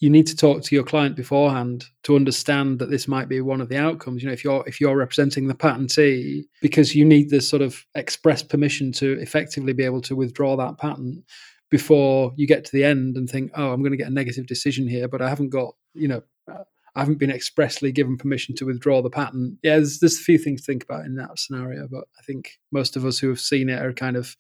you 0.01 0.09
need 0.09 0.27
to 0.27 0.37
talk 0.37 0.63
to 0.63 0.75
your 0.75 0.85
client 0.85 1.15
beforehand 1.15 1.85
to 2.05 2.17
understand 2.17 2.79
that 2.79 2.91
this 2.91 3.07
might 3.07 3.29
be 3.29 3.43
one 3.43 3.61
of 3.61 3.69
the 3.69 3.77
outcomes. 3.77 4.23
You 4.23 4.29
know 4.29 4.33
if 4.33 4.43
you're 4.43 4.65
if 4.67 4.81
you're 4.81 4.97
representing 4.97 5.47
the 5.47 5.55
patentee 5.55 6.45
because 6.63 6.95
you 6.95 7.05
need 7.05 7.29
this 7.31 7.49
sort 7.49 7.63
of 7.63 7.85
express 7.95 8.43
permission 8.43 8.93
to 8.93 9.19
effectively 9.21 9.75
be 9.75 9.85
able 9.85 10.01
to 10.03 10.17
withdraw 10.17 10.57
that 10.57 10.79
patent 10.79 11.25
before 11.71 12.33
you 12.37 12.47
get 12.47 12.65
to 12.65 12.73
the 12.73 12.85
end 12.85 13.17
and 13.17 13.31
think 13.31 13.51
oh 13.55 13.73
i'm 13.73 13.81
going 13.81 13.93
to 13.93 13.97
get 13.97 14.09
a 14.09 14.15
negative 14.15 14.47
decision 14.47 14.89
here 14.89 15.07
but 15.07 15.23
i 15.23 15.29
haven't 15.29 15.51
got 15.51 15.75
you 15.95 16.09
know 16.09 16.21
i 16.49 17.01
haven't 17.01 17.19
been 17.19 17.31
expressly 17.31 17.93
given 17.93 18.17
permission 18.17 18.57
to 18.57 18.67
withdraw 18.67 19.01
the 19.01 19.09
patent. 19.09 19.57
Yeah 19.63 19.77
there's, 19.77 20.01
there's 20.01 20.19
a 20.19 20.25
few 20.25 20.37
things 20.37 20.63
to 20.63 20.67
think 20.73 20.83
about 20.83 21.05
in 21.05 21.15
that 21.17 21.39
scenario 21.39 21.87
but 21.89 22.05
i 22.19 22.23
think 22.23 22.59
most 22.73 22.97
of 22.97 23.05
us 23.05 23.19
who 23.19 23.29
have 23.29 23.41
seen 23.41 23.69
it 23.69 23.81
are 23.81 23.93
kind 23.93 24.17
of 24.17 24.37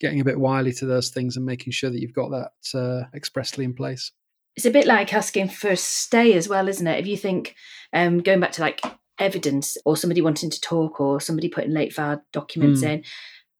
getting 0.00 0.20
a 0.20 0.24
bit 0.24 0.40
wily 0.40 0.72
to 0.72 0.86
those 0.86 1.10
things 1.10 1.36
and 1.36 1.44
making 1.44 1.72
sure 1.72 1.90
that 1.90 2.00
you've 2.00 2.14
got 2.14 2.30
that 2.30 2.78
uh, 2.78 3.04
expressly 3.14 3.64
in 3.64 3.74
place 3.74 4.12
it's 4.56 4.66
a 4.66 4.70
bit 4.70 4.86
like 4.86 5.12
asking 5.12 5.50
for 5.50 5.68
a 5.68 5.76
stay 5.76 6.32
as 6.32 6.48
well, 6.48 6.68
isn't 6.68 6.86
it? 6.86 6.98
If 6.98 7.06
you 7.06 7.16
think 7.16 7.54
um, 7.92 8.20
going 8.20 8.40
back 8.40 8.52
to 8.52 8.62
like 8.62 8.80
evidence 9.18 9.76
or 9.84 9.96
somebody 9.96 10.22
wanting 10.22 10.50
to 10.50 10.60
talk 10.60 11.00
or 11.00 11.20
somebody 11.20 11.48
putting 11.48 11.72
late 11.72 11.92
filed 11.92 12.20
documents 12.32 12.82
mm. 12.82 12.88
in, 12.88 13.04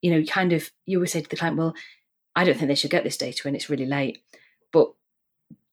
you 0.00 0.10
know, 0.10 0.24
kind 0.24 0.52
of 0.52 0.70
you 0.86 0.98
always 0.98 1.12
say 1.12 1.20
to 1.20 1.28
the 1.28 1.36
client, 1.36 1.58
well, 1.58 1.74
I 2.34 2.44
don't 2.44 2.56
think 2.56 2.68
they 2.68 2.74
should 2.74 2.90
get 2.90 3.04
this 3.04 3.16
data 3.16 3.42
when 3.44 3.54
it's 3.54 3.70
really 3.70 3.86
late, 3.86 4.22
but 4.72 4.92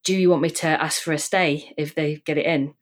do 0.04 0.16
you 0.16 0.30
want 0.30 0.42
me 0.42 0.50
to 0.50 0.68
ask 0.68 1.02
for 1.02 1.14
a 1.14 1.18
stay 1.18 1.74
if 1.78 1.96
they 1.96 2.22
get 2.26 2.38
it 2.38 2.46
in? 2.46 2.74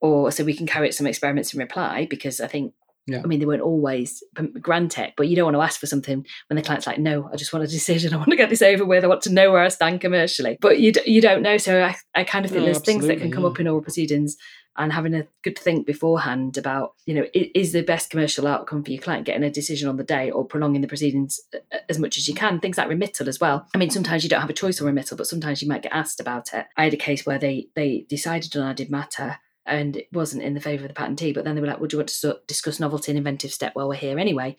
Or 0.00 0.32
so 0.32 0.44
we 0.44 0.56
can 0.56 0.66
carry 0.66 0.88
out 0.88 0.94
some 0.94 1.06
experiments 1.06 1.52
and 1.52 1.60
reply 1.60 2.06
because 2.08 2.40
I 2.40 2.48
think 2.48 2.74
yeah. 3.06 3.20
I 3.22 3.26
mean, 3.26 3.40
they 3.40 3.46
weren't 3.46 3.62
always 3.62 4.22
grant 4.60 4.92
tech, 4.92 5.14
but 5.16 5.26
you 5.26 5.34
don't 5.34 5.46
want 5.46 5.56
to 5.56 5.62
ask 5.62 5.80
for 5.80 5.86
something 5.86 6.24
when 6.48 6.56
the 6.56 6.62
client's 6.62 6.86
like, 6.86 6.98
"No, 6.98 7.28
I 7.32 7.36
just 7.36 7.52
want 7.52 7.64
a 7.64 7.68
decision. 7.68 8.14
I 8.14 8.16
want 8.16 8.30
to 8.30 8.36
get 8.36 8.48
this 8.48 8.62
over 8.62 8.84
with. 8.84 9.02
I 9.02 9.08
want 9.08 9.22
to 9.22 9.32
know 9.32 9.50
where 9.50 9.62
I 9.62 9.68
stand 9.68 10.00
commercially." 10.00 10.56
But 10.60 10.78
you 10.78 10.92
you 11.04 11.20
don't 11.20 11.42
know, 11.42 11.56
so 11.56 11.82
I, 11.82 11.96
I 12.14 12.24
kind 12.24 12.44
of 12.44 12.52
think 12.52 12.60
no, 12.60 12.66
there's 12.66 12.80
things 12.80 13.06
that 13.06 13.18
can 13.18 13.32
come 13.32 13.42
yeah. 13.42 13.50
up 13.50 13.58
in 13.58 13.66
oral 13.66 13.82
proceedings, 13.82 14.36
and 14.76 14.92
having 14.92 15.14
a 15.14 15.26
good 15.42 15.58
think 15.58 15.86
beforehand 15.86 16.56
about, 16.56 16.94
you 17.04 17.14
know, 17.14 17.26
is 17.34 17.72
the 17.72 17.82
best 17.82 18.10
commercial 18.10 18.46
outcome 18.46 18.82
for 18.82 18.90
your 18.90 19.02
client 19.02 19.26
getting 19.26 19.42
a 19.42 19.50
decision 19.50 19.88
on 19.88 19.96
the 19.96 20.04
day 20.04 20.30
or 20.30 20.44
prolonging 20.44 20.80
the 20.80 20.88
proceedings 20.88 21.40
uh, 21.54 21.58
uh, 21.72 21.78
as 21.88 21.98
much 21.98 22.16
as 22.16 22.26
you 22.28 22.34
can. 22.34 22.60
Things 22.60 22.78
like 22.78 22.88
remittal 22.88 23.26
as 23.26 23.40
well. 23.40 23.66
I 23.74 23.78
mean, 23.78 23.90
sometimes 23.90 24.22
you 24.22 24.30
don't 24.30 24.40
have 24.40 24.50
a 24.50 24.54
choice 24.54 24.80
on 24.80 24.86
remittal, 24.92 25.16
but 25.16 25.26
sometimes 25.26 25.60
you 25.60 25.68
might 25.68 25.82
get 25.82 25.92
asked 25.92 26.20
about 26.20 26.54
it. 26.54 26.66
I 26.76 26.84
had 26.84 26.94
a 26.94 26.98
case 26.98 27.26
where 27.26 27.38
they 27.38 27.66
they 27.74 28.06
decided 28.08 28.56
on 28.56 28.68
added 28.68 28.90
matter 28.90 29.38
and 29.66 29.96
it 29.96 30.08
wasn't 30.12 30.42
in 30.42 30.54
the 30.54 30.60
favour 30.60 30.84
of 30.84 30.88
the 30.88 31.00
patentee. 31.00 31.34
But 31.34 31.44
then 31.44 31.54
they 31.54 31.60
were 31.60 31.66
like, 31.66 31.80
"Would 31.80 31.92
you 31.92 31.98
want 31.98 32.08
to 32.08 32.40
discuss 32.46 32.80
novelty 32.80 33.12
and 33.12 33.18
inventive 33.18 33.52
step 33.52 33.74
while 33.74 33.88
we're 33.88 33.94
here 33.94 34.18
anyway?" 34.18 34.56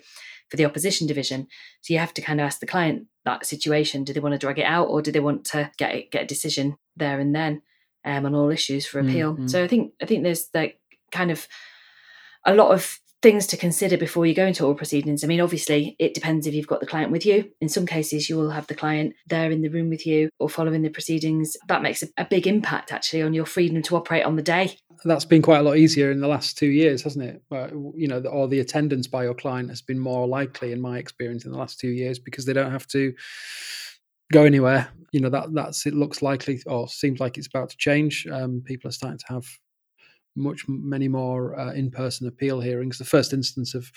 For 0.49 0.57
the 0.57 0.65
opposition 0.65 1.07
division, 1.07 1.47
so 1.81 1.93
you 1.93 1.99
have 1.99 2.13
to 2.15 2.21
kind 2.21 2.39
of 2.39 2.45
ask 2.45 2.59
the 2.59 2.67
client 2.67 3.07
that 3.25 3.45
situation: 3.45 4.03
do 4.03 4.13
they 4.13 4.19
want 4.19 4.33
to 4.33 4.39
drag 4.39 4.59
it 4.59 4.65
out, 4.65 4.87
or 4.87 5.01
do 5.01 5.11
they 5.11 5.19
want 5.19 5.45
to 5.45 5.71
get 5.77 5.95
it, 5.95 6.11
get 6.11 6.23
a 6.23 6.27
decision 6.27 6.77
there 6.95 7.19
and 7.19 7.35
then 7.35 7.61
um, 8.05 8.25
on 8.25 8.35
all 8.35 8.49
issues 8.49 8.85
for 8.85 8.99
appeal? 8.99 9.33
Mm-hmm. 9.33 9.47
So 9.47 9.63
I 9.63 9.67
think 9.67 9.93
I 10.01 10.05
think 10.05 10.23
there's 10.23 10.49
like 10.53 10.79
kind 11.11 11.31
of 11.31 11.47
a 12.45 12.53
lot 12.53 12.71
of 12.71 12.99
things 13.23 13.47
to 13.47 13.55
consider 13.55 13.97
before 13.97 14.25
you 14.25 14.35
go 14.35 14.45
into 14.45 14.63
oral 14.63 14.75
proceedings. 14.75 15.23
I 15.23 15.27
mean, 15.27 15.39
obviously, 15.39 15.95
it 15.97 16.13
depends 16.13 16.45
if 16.45 16.53
you've 16.53 16.67
got 16.67 16.81
the 16.81 16.85
client 16.85 17.09
with 17.09 17.25
you. 17.25 17.49
In 17.61 17.69
some 17.69 17.85
cases, 17.85 18.29
you 18.29 18.35
will 18.35 18.49
have 18.49 18.67
the 18.67 18.75
client 18.75 19.15
there 19.27 19.49
in 19.49 19.61
the 19.61 19.69
room 19.69 19.89
with 19.89 20.05
you 20.05 20.29
or 20.39 20.49
following 20.49 20.81
the 20.81 20.89
proceedings. 20.89 21.55
That 21.69 21.81
makes 21.81 22.03
a, 22.03 22.07
a 22.17 22.25
big 22.25 22.47
impact 22.47 22.91
actually 22.91 23.21
on 23.21 23.33
your 23.33 23.45
freedom 23.45 23.81
to 23.83 23.95
operate 23.95 24.25
on 24.25 24.35
the 24.35 24.41
day. 24.41 24.77
That's 25.03 25.25
been 25.25 25.41
quite 25.41 25.59
a 25.59 25.63
lot 25.63 25.77
easier 25.77 26.11
in 26.11 26.21
the 26.21 26.27
last 26.27 26.57
two 26.57 26.67
years, 26.67 27.01
hasn't 27.01 27.25
it? 27.25 27.41
you 27.95 28.07
know, 28.07 28.19
or 28.21 28.47
the 28.47 28.59
attendance 28.59 29.07
by 29.07 29.23
your 29.23 29.33
client 29.33 29.69
has 29.69 29.81
been 29.81 29.99
more 29.99 30.27
likely, 30.27 30.71
in 30.71 30.81
my 30.81 30.97
experience, 30.97 31.45
in 31.45 31.51
the 31.51 31.57
last 31.57 31.79
two 31.79 31.89
years 31.89 32.19
because 32.19 32.45
they 32.45 32.53
don't 32.53 32.71
have 32.71 32.87
to 32.87 33.13
go 34.31 34.43
anywhere. 34.43 34.89
You 35.11 35.21
know 35.21 35.29
that 35.29 35.53
that's 35.53 35.85
it 35.85 35.93
looks 35.93 36.21
likely 36.21 36.61
or 36.65 36.87
seems 36.87 37.19
like 37.19 37.37
it's 37.37 37.47
about 37.47 37.69
to 37.69 37.77
change. 37.77 38.27
Um, 38.31 38.61
people 38.65 38.89
are 38.89 38.93
starting 38.93 39.19
to 39.19 39.33
have 39.33 39.45
much 40.35 40.65
many 40.67 41.07
more 41.07 41.57
uh, 41.59 41.73
in-person 41.73 42.27
appeal 42.27 42.59
hearings. 42.59 42.97
The 42.97 43.05
first 43.05 43.33
instance 43.33 43.73
have 43.73 43.91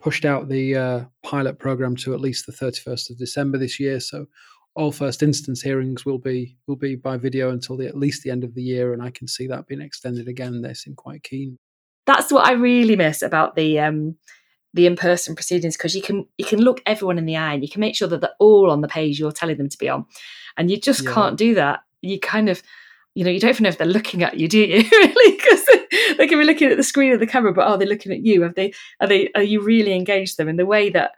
pushed 0.00 0.24
out 0.24 0.48
the 0.48 0.76
uh, 0.76 1.04
pilot 1.22 1.58
program 1.58 1.96
to 1.96 2.12
at 2.12 2.20
least 2.20 2.46
the 2.46 2.52
31st 2.52 3.10
of 3.10 3.18
December 3.18 3.58
this 3.58 3.80
year. 3.80 4.00
So 4.00 4.26
all 4.76 4.92
first 4.92 5.22
instance 5.22 5.62
hearings 5.62 6.04
will 6.04 6.18
be 6.18 6.56
will 6.66 6.76
be 6.76 6.94
by 6.94 7.16
video 7.16 7.50
until 7.50 7.76
the, 7.76 7.86
at 7.86 7.96
least 7.96 8.22
the 8.22 8.30
end 8.30 8.44
of 8.44 8.54
the 8.54 8.62
year, 8.62 8.92
and 8.92 9.02
I 9.02 9.10
can 9.10 9.26
see 9.26 9.46
that 9.48 9.66
being 9.66 9.80
extended 9.80 10.28
again. 10.28 10.62
They 10.62 10.74
seem 10.74 10.94
quite 10.94 11.22
keen. 11.22 11.58
That's 12.06 12.32
what 12.32 12.46
I 12.46 12.52
really 12.52 12.96
miss 12.96 13.22
about 13.22 13.56
the 13.56 13.80
um, 13.80 14.16
the 14.74 14.86
in 14.86 14.96
person 14.96 15.34
proceedings 15.34 15.76
because 15.76 15.94
you 15.94 16.02
can 16.02 16.26
you 16.38 16.44
can 16.44 16.60
look 16.60 16.80
everyone 16.86 17.18
in 17.18 17.26
the 17.26 17.36
eye 17.36 17.54
and 17.54 17.62
you 17.62 17.68
can 17.68 17.80
make 17.80 17.96
sure 17.96 18.08
that 18.08 18.20
they're 18.20 18.30
all 18.38 18.70
on 18.70 18.80
the 18.80 18.88
page 18.88 19.18
you're 19.18 19.32
telling 19.32 19.56
them 19.56 19.68
to 19.68 19.78
be 19.78 19.88
on, 19.88 20.06
and 20.56 20.70
you 20.70 20.78
just 20.78 21.02
yeah. 21.02 21.12
can't 21.12 21.36
do 21.36 21.54
that. 21.54 21.80
You 22.02 22.20
kind 22.20 22.48
of 22.48 22.62
you 23.14 23.24
know, 23.24 23.30
you 23.30 23.40
don't 23.40 23.50
even 23.50 23.64
know 23.64 23.68
if 23.68 23.78
they're 23.78 23.86
looking 23.86 24.22
at 24.22 24.38
you, 24.38 24.46
do 24.46 24.58
you? 24.58 24.88
really, 24.92 25.36
because 25.36 25.64
they 26.16 26.28
can 26.28 26.38
be 26.38 26.44
looking 26.44 26.70
at 26.70 26.76
the 26.76 26.82
screen 26.82 27.12
of 27.12 27.20
the 27.20 27.26
camera, 27.26 27.52
but 27.52 27.66
are 27.66 27.76
they 27.76 27.86
looking 27.86 28.12
at 28.12 28.24
you? 28.24 28.42
Have 28.42 28.54
they? 28.54 28.72
Are 29.00 29.08
they? 29.08 29.30
Are 29.34 29.42
you 29.42 29.60
really 29.62 29.94
engaged 29.94 30.36
them 30.36 30.48
in 30.48 30.56
the 30.56 30.66
way 30.66 30.90
that 30.90 31.12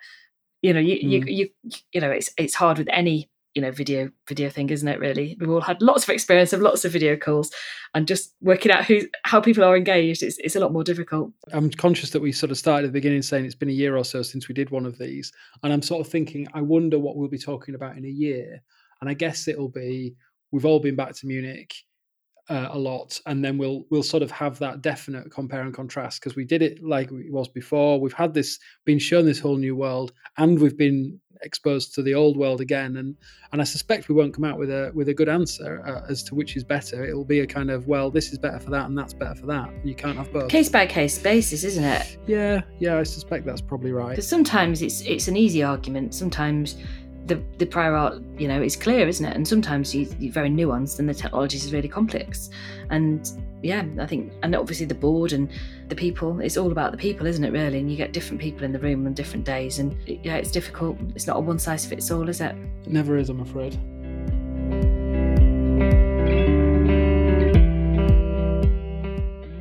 you 0.63 0.73
know? 0.73 0.81
You 0.81 0.97
mm. 0.97 1.31
you 1.31 1.49
you 1.63 1.81
you 1.93 2.01
know, 2.01 2.11
it's 2.11 2.31
it's 2.39 2.55
hard 2.55 2.79
with 2.79 2.89
any 2.91 3.29
you 3.55 3.63
know 3.63 3.71
video 3.71 4.11
video 4.29 4.49
thing 4.49 4.71
isn't 4.71 4.89
it 4.89 4.99
really? 5.01 5.37
We've 5.39 5.51
all 5.51 5.61
had 5.61 5.83
lots 5.83 6.05
of 6.05 6.11
experience 6.11 6.53
of 6.53 6.61
lots 6.61 6.85
of 6.85 6.93
video 6.93 7.17
calls 7.17 7.51
and 7.95 8.09
just 8.09 8.35
working 8.41 8.73
out 8.73 8.85
who 8.85 9.03
how 9.25 9.41
people 9.41 9.65
are 9.65 9.77
engaged 9.77 10.23
it's, 10.23 10.39
it's 10.39 10.57
a 10.57 10.61
lot 10.61 10.73
more 10.73 10.85
difficult. 10.85 11.33
I'm 11.53 11.71
conscious 11.71 12.11
that 12.11 12.23
we 12.23 12.33
sort 12.33 12.51
of 12.51 12.59
started 12.59 12.87
at 12.87 12.89
the 12.89 12.99
beginning 12.99 13.23
saying 13.23 13.45
it's 13.45 13.55
been 13.55 13.69
a 13.69 13.73
year 13.73 13.97
or 13.97 14.05
so 14.05 14.23
since 14.23 14.49
we 14.49 14.55
did 14.55 14.71
one 14.71 14.87
of 14.87 14.99
these 14.99 15.33
and 15.63 15.73
i'm 15.73 15.83
sort 15.83 16.05
of 16.05 16.11
thinking 16.11 16.47
i 16.55 16.61
wonder 16.61 16.99
what 16.99 17.17
we'll 17.17 17.29
be 17.29 17.39
talking 17.39 17.75
about 17.75 17.97
in 17.97 18.05
a 18.05 18.09
year 18.09 18.63
and 19.01 19.11
i 19.11 19.15
guess 19.15 19.49
it'll 19.49 19.69
be 19.69 20.15
we've 20.51 20.67
all 20.67 20.81
been 20.81 20.97
back 20.97 21.15
to 21.15 21.27
munich 21.27 21.75
uh, 22.53 22.69
a 22.71 22.79
lot, 22.79 23.19
and 23.25 23.43
then 23.43 23.57
we'll 23.57 23.87
we'll 23.89 24.03
sort 24.03 24.23
of 24.23 24.31
have 24.31 24.59
that 24.59 24.83
definite 24.83 25.31
compare 25.31 25.63
and 25.63 25.73
contrast 25.73 26.21
because 26.21 26.37
we 26.37 26.45
did 26.45 26.61
it 26.61 26.83
like 26.83 27.11
it 27.11 27.33
was 27.33 27.49
before. 27.49 27.99
We've 27.99 28.13
had 28.13 28.35
this 28.35 28.59
been 28.85 28.99
shown 28.99 29.25
this 29.25 29.41
whole 29.41 29.57
new 29.57 29.75
world, 29.75 30.13
and 30.37 30.61
we've 30.61 30.77
been 30.77 31.19
exposed 31.45 31.95
to 31.95 32.03
the 32.03 32.15
old 32.15 32.37
world 32.37 32.61
again. 32.61 32.99
And 32.99 33.17
and 33.53 33.63
I 33.63 33.65
suspect 33.65 34.11
we 34.11 34.15
won't 34.15 34.35
come 34.35 34.45
out 34.45 34.59
with 34.59 34.71
a 34.71 34.93
with 34.95 35.09
a 35.09 35.15
good 35.15 35.31
answer 35.31 35.83
uh, 35.87 36.11
as 36.11 36.23
to 36.25 36.35
which 36.35 36.55
is 36.55 36.63
better. 36.63 37.03
It'll 37.05 37.25
be 37.25 37.41
a 37.41 37.47
kind 37.47 37.71
of 37.71 37.87
well, 37.87 38.11
this 38.11 38.33
is 38.33 38.39
better 38.39 38.61
for 38.61 38.71
that, 38.71 38.87
and 38.87 38.99
that's 38.99 39.15
better 39.15 39.35
for 39.35 39.47
that. 39.47 39.71
You 39.83 39.95
can't 39.95 40.19
have 40.19 40.31
both. 40.31 40.51
Case 40.51 40.69
by 40.69 40.85
case 40.85 41.19
basis, 41.19 41.65
isn't 41.65 41.85
it? 41.85 42.19
Yeah, 42.27 42.61
yeah. 42.81 42.99
I 42.99 43.03
suspect 43.03 43.47
that's 43.47 43.63
probably 43.63 43.93
right. 43.93 44.11
Because 44.11 44.29
sometimes 44.29 44.83
it's 44.83 45.01
it's 45.03 45.27
an 45.27 45.39
easy 45.39 45.63
argument. 45.63 46.15
Sometimes 46.15 46.77
the 47.27 47.43
the 47.59 47.67
prior 47.67 47.95
art, 47.95 48.21
you 48.39 48.49
know, 48.49 48.61
is 48.61 48.77
clear, 48.77 49.07
isn't 49.07 49.25
it? 49.25 49.35
And 49.37 49.47
sometimes 49.47 49.95
you, 49.95 50.07
are 50.29 50.33
very 50.33 50.51
nuanced, 50.51 50.99
and 50.99 51.09
the 51.09 51.15
technology 51.15 51.57
is 51.57 51.73
really 51.73 51.89
complex. 51.89 52.51
And 52.91 53.31
yeah, 53.63 53.85
I 54.01 54.07
think, 54.07 54.33
and 54.43 54.55
obviously 54.55 54.87
the 54.87 54.95
board 54.95 55.33
and 55.33 55.49
the 55.89 55.95
people, 55.95 56.41
it's 56.41 56.57
all 56.57 56.73
about 56.73 56.91
the 56.91 56.99
people, 56.99 57.27
isn't 57.27 57.45
it? 57.45 57.53
Really, 57.53 57.79
and 57.79 57.91
you 57.91 57.97
get 57.97 58.13
different 58.13 58.41
people 58.41 58.65
in 58.65 58.73
the 58.73 58.79
room 58.79 59.07
on 59.07 59.15
different 59.15 59.45
days, 59.45 59.79
and 59.79 59.97
yeah, 60.07 60.37
it's 60.37 60.51
difficult. 60.51 60.99
It's 61.15 61.27
not 61.27 61.37
a 61.37 61.41
one 61.41 61.59
size 61.59 61.87
fits 61.87 62.11
all, 62.11 62.29
is 62.29 62.41
it? 62.41 62.57
It 62.85 62.93
never 62.93 63.17
is, 63.17 63.29
I'm 63.29 63.41
afraid. 63.41 63.79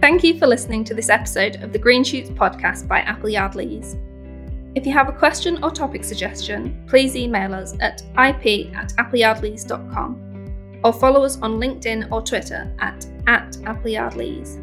Thank 0.02 0.24
you 0.24 0.38
for 0.38 0.48
listening 0.48 0.84
to 0.86 0.96
this 0.96 1.10
episode 1.10 1.62
of 1.64 1.74
the 1.74 1.80
Green 1.80 2.04
Shoots 2.04 2.32
podcast 2.32 2.88
by 2.88 3.02
Appleyard 3.02 3.56
Lees. 3.56 3.96
If 4.74 4.86
you 4.86 4.94
have 4.94 5.10
a 5.10 5.14
question 5.14 5.62
or 5.64 5.72
topic 5.72 6.04
suggestion, 6.04 6.84
please 6.88 7.16
email 7.16 7.54
us 7.54 7.76
at 7.82 8.04
ip 8.18 8.74
at 8.76 8.94
appleyardlees.com 8.98 10.80
or 10.84 10.94
follow 10.94 11.24
us 11.24 11.38
on 11.42 11.60
LinkedIn 11.60 12.12
or 12.12 12.22
Twitter 12.22 12.74
at, 12.80 13.06
at 13.28 13.52
appleyardlees. 13.64 14.61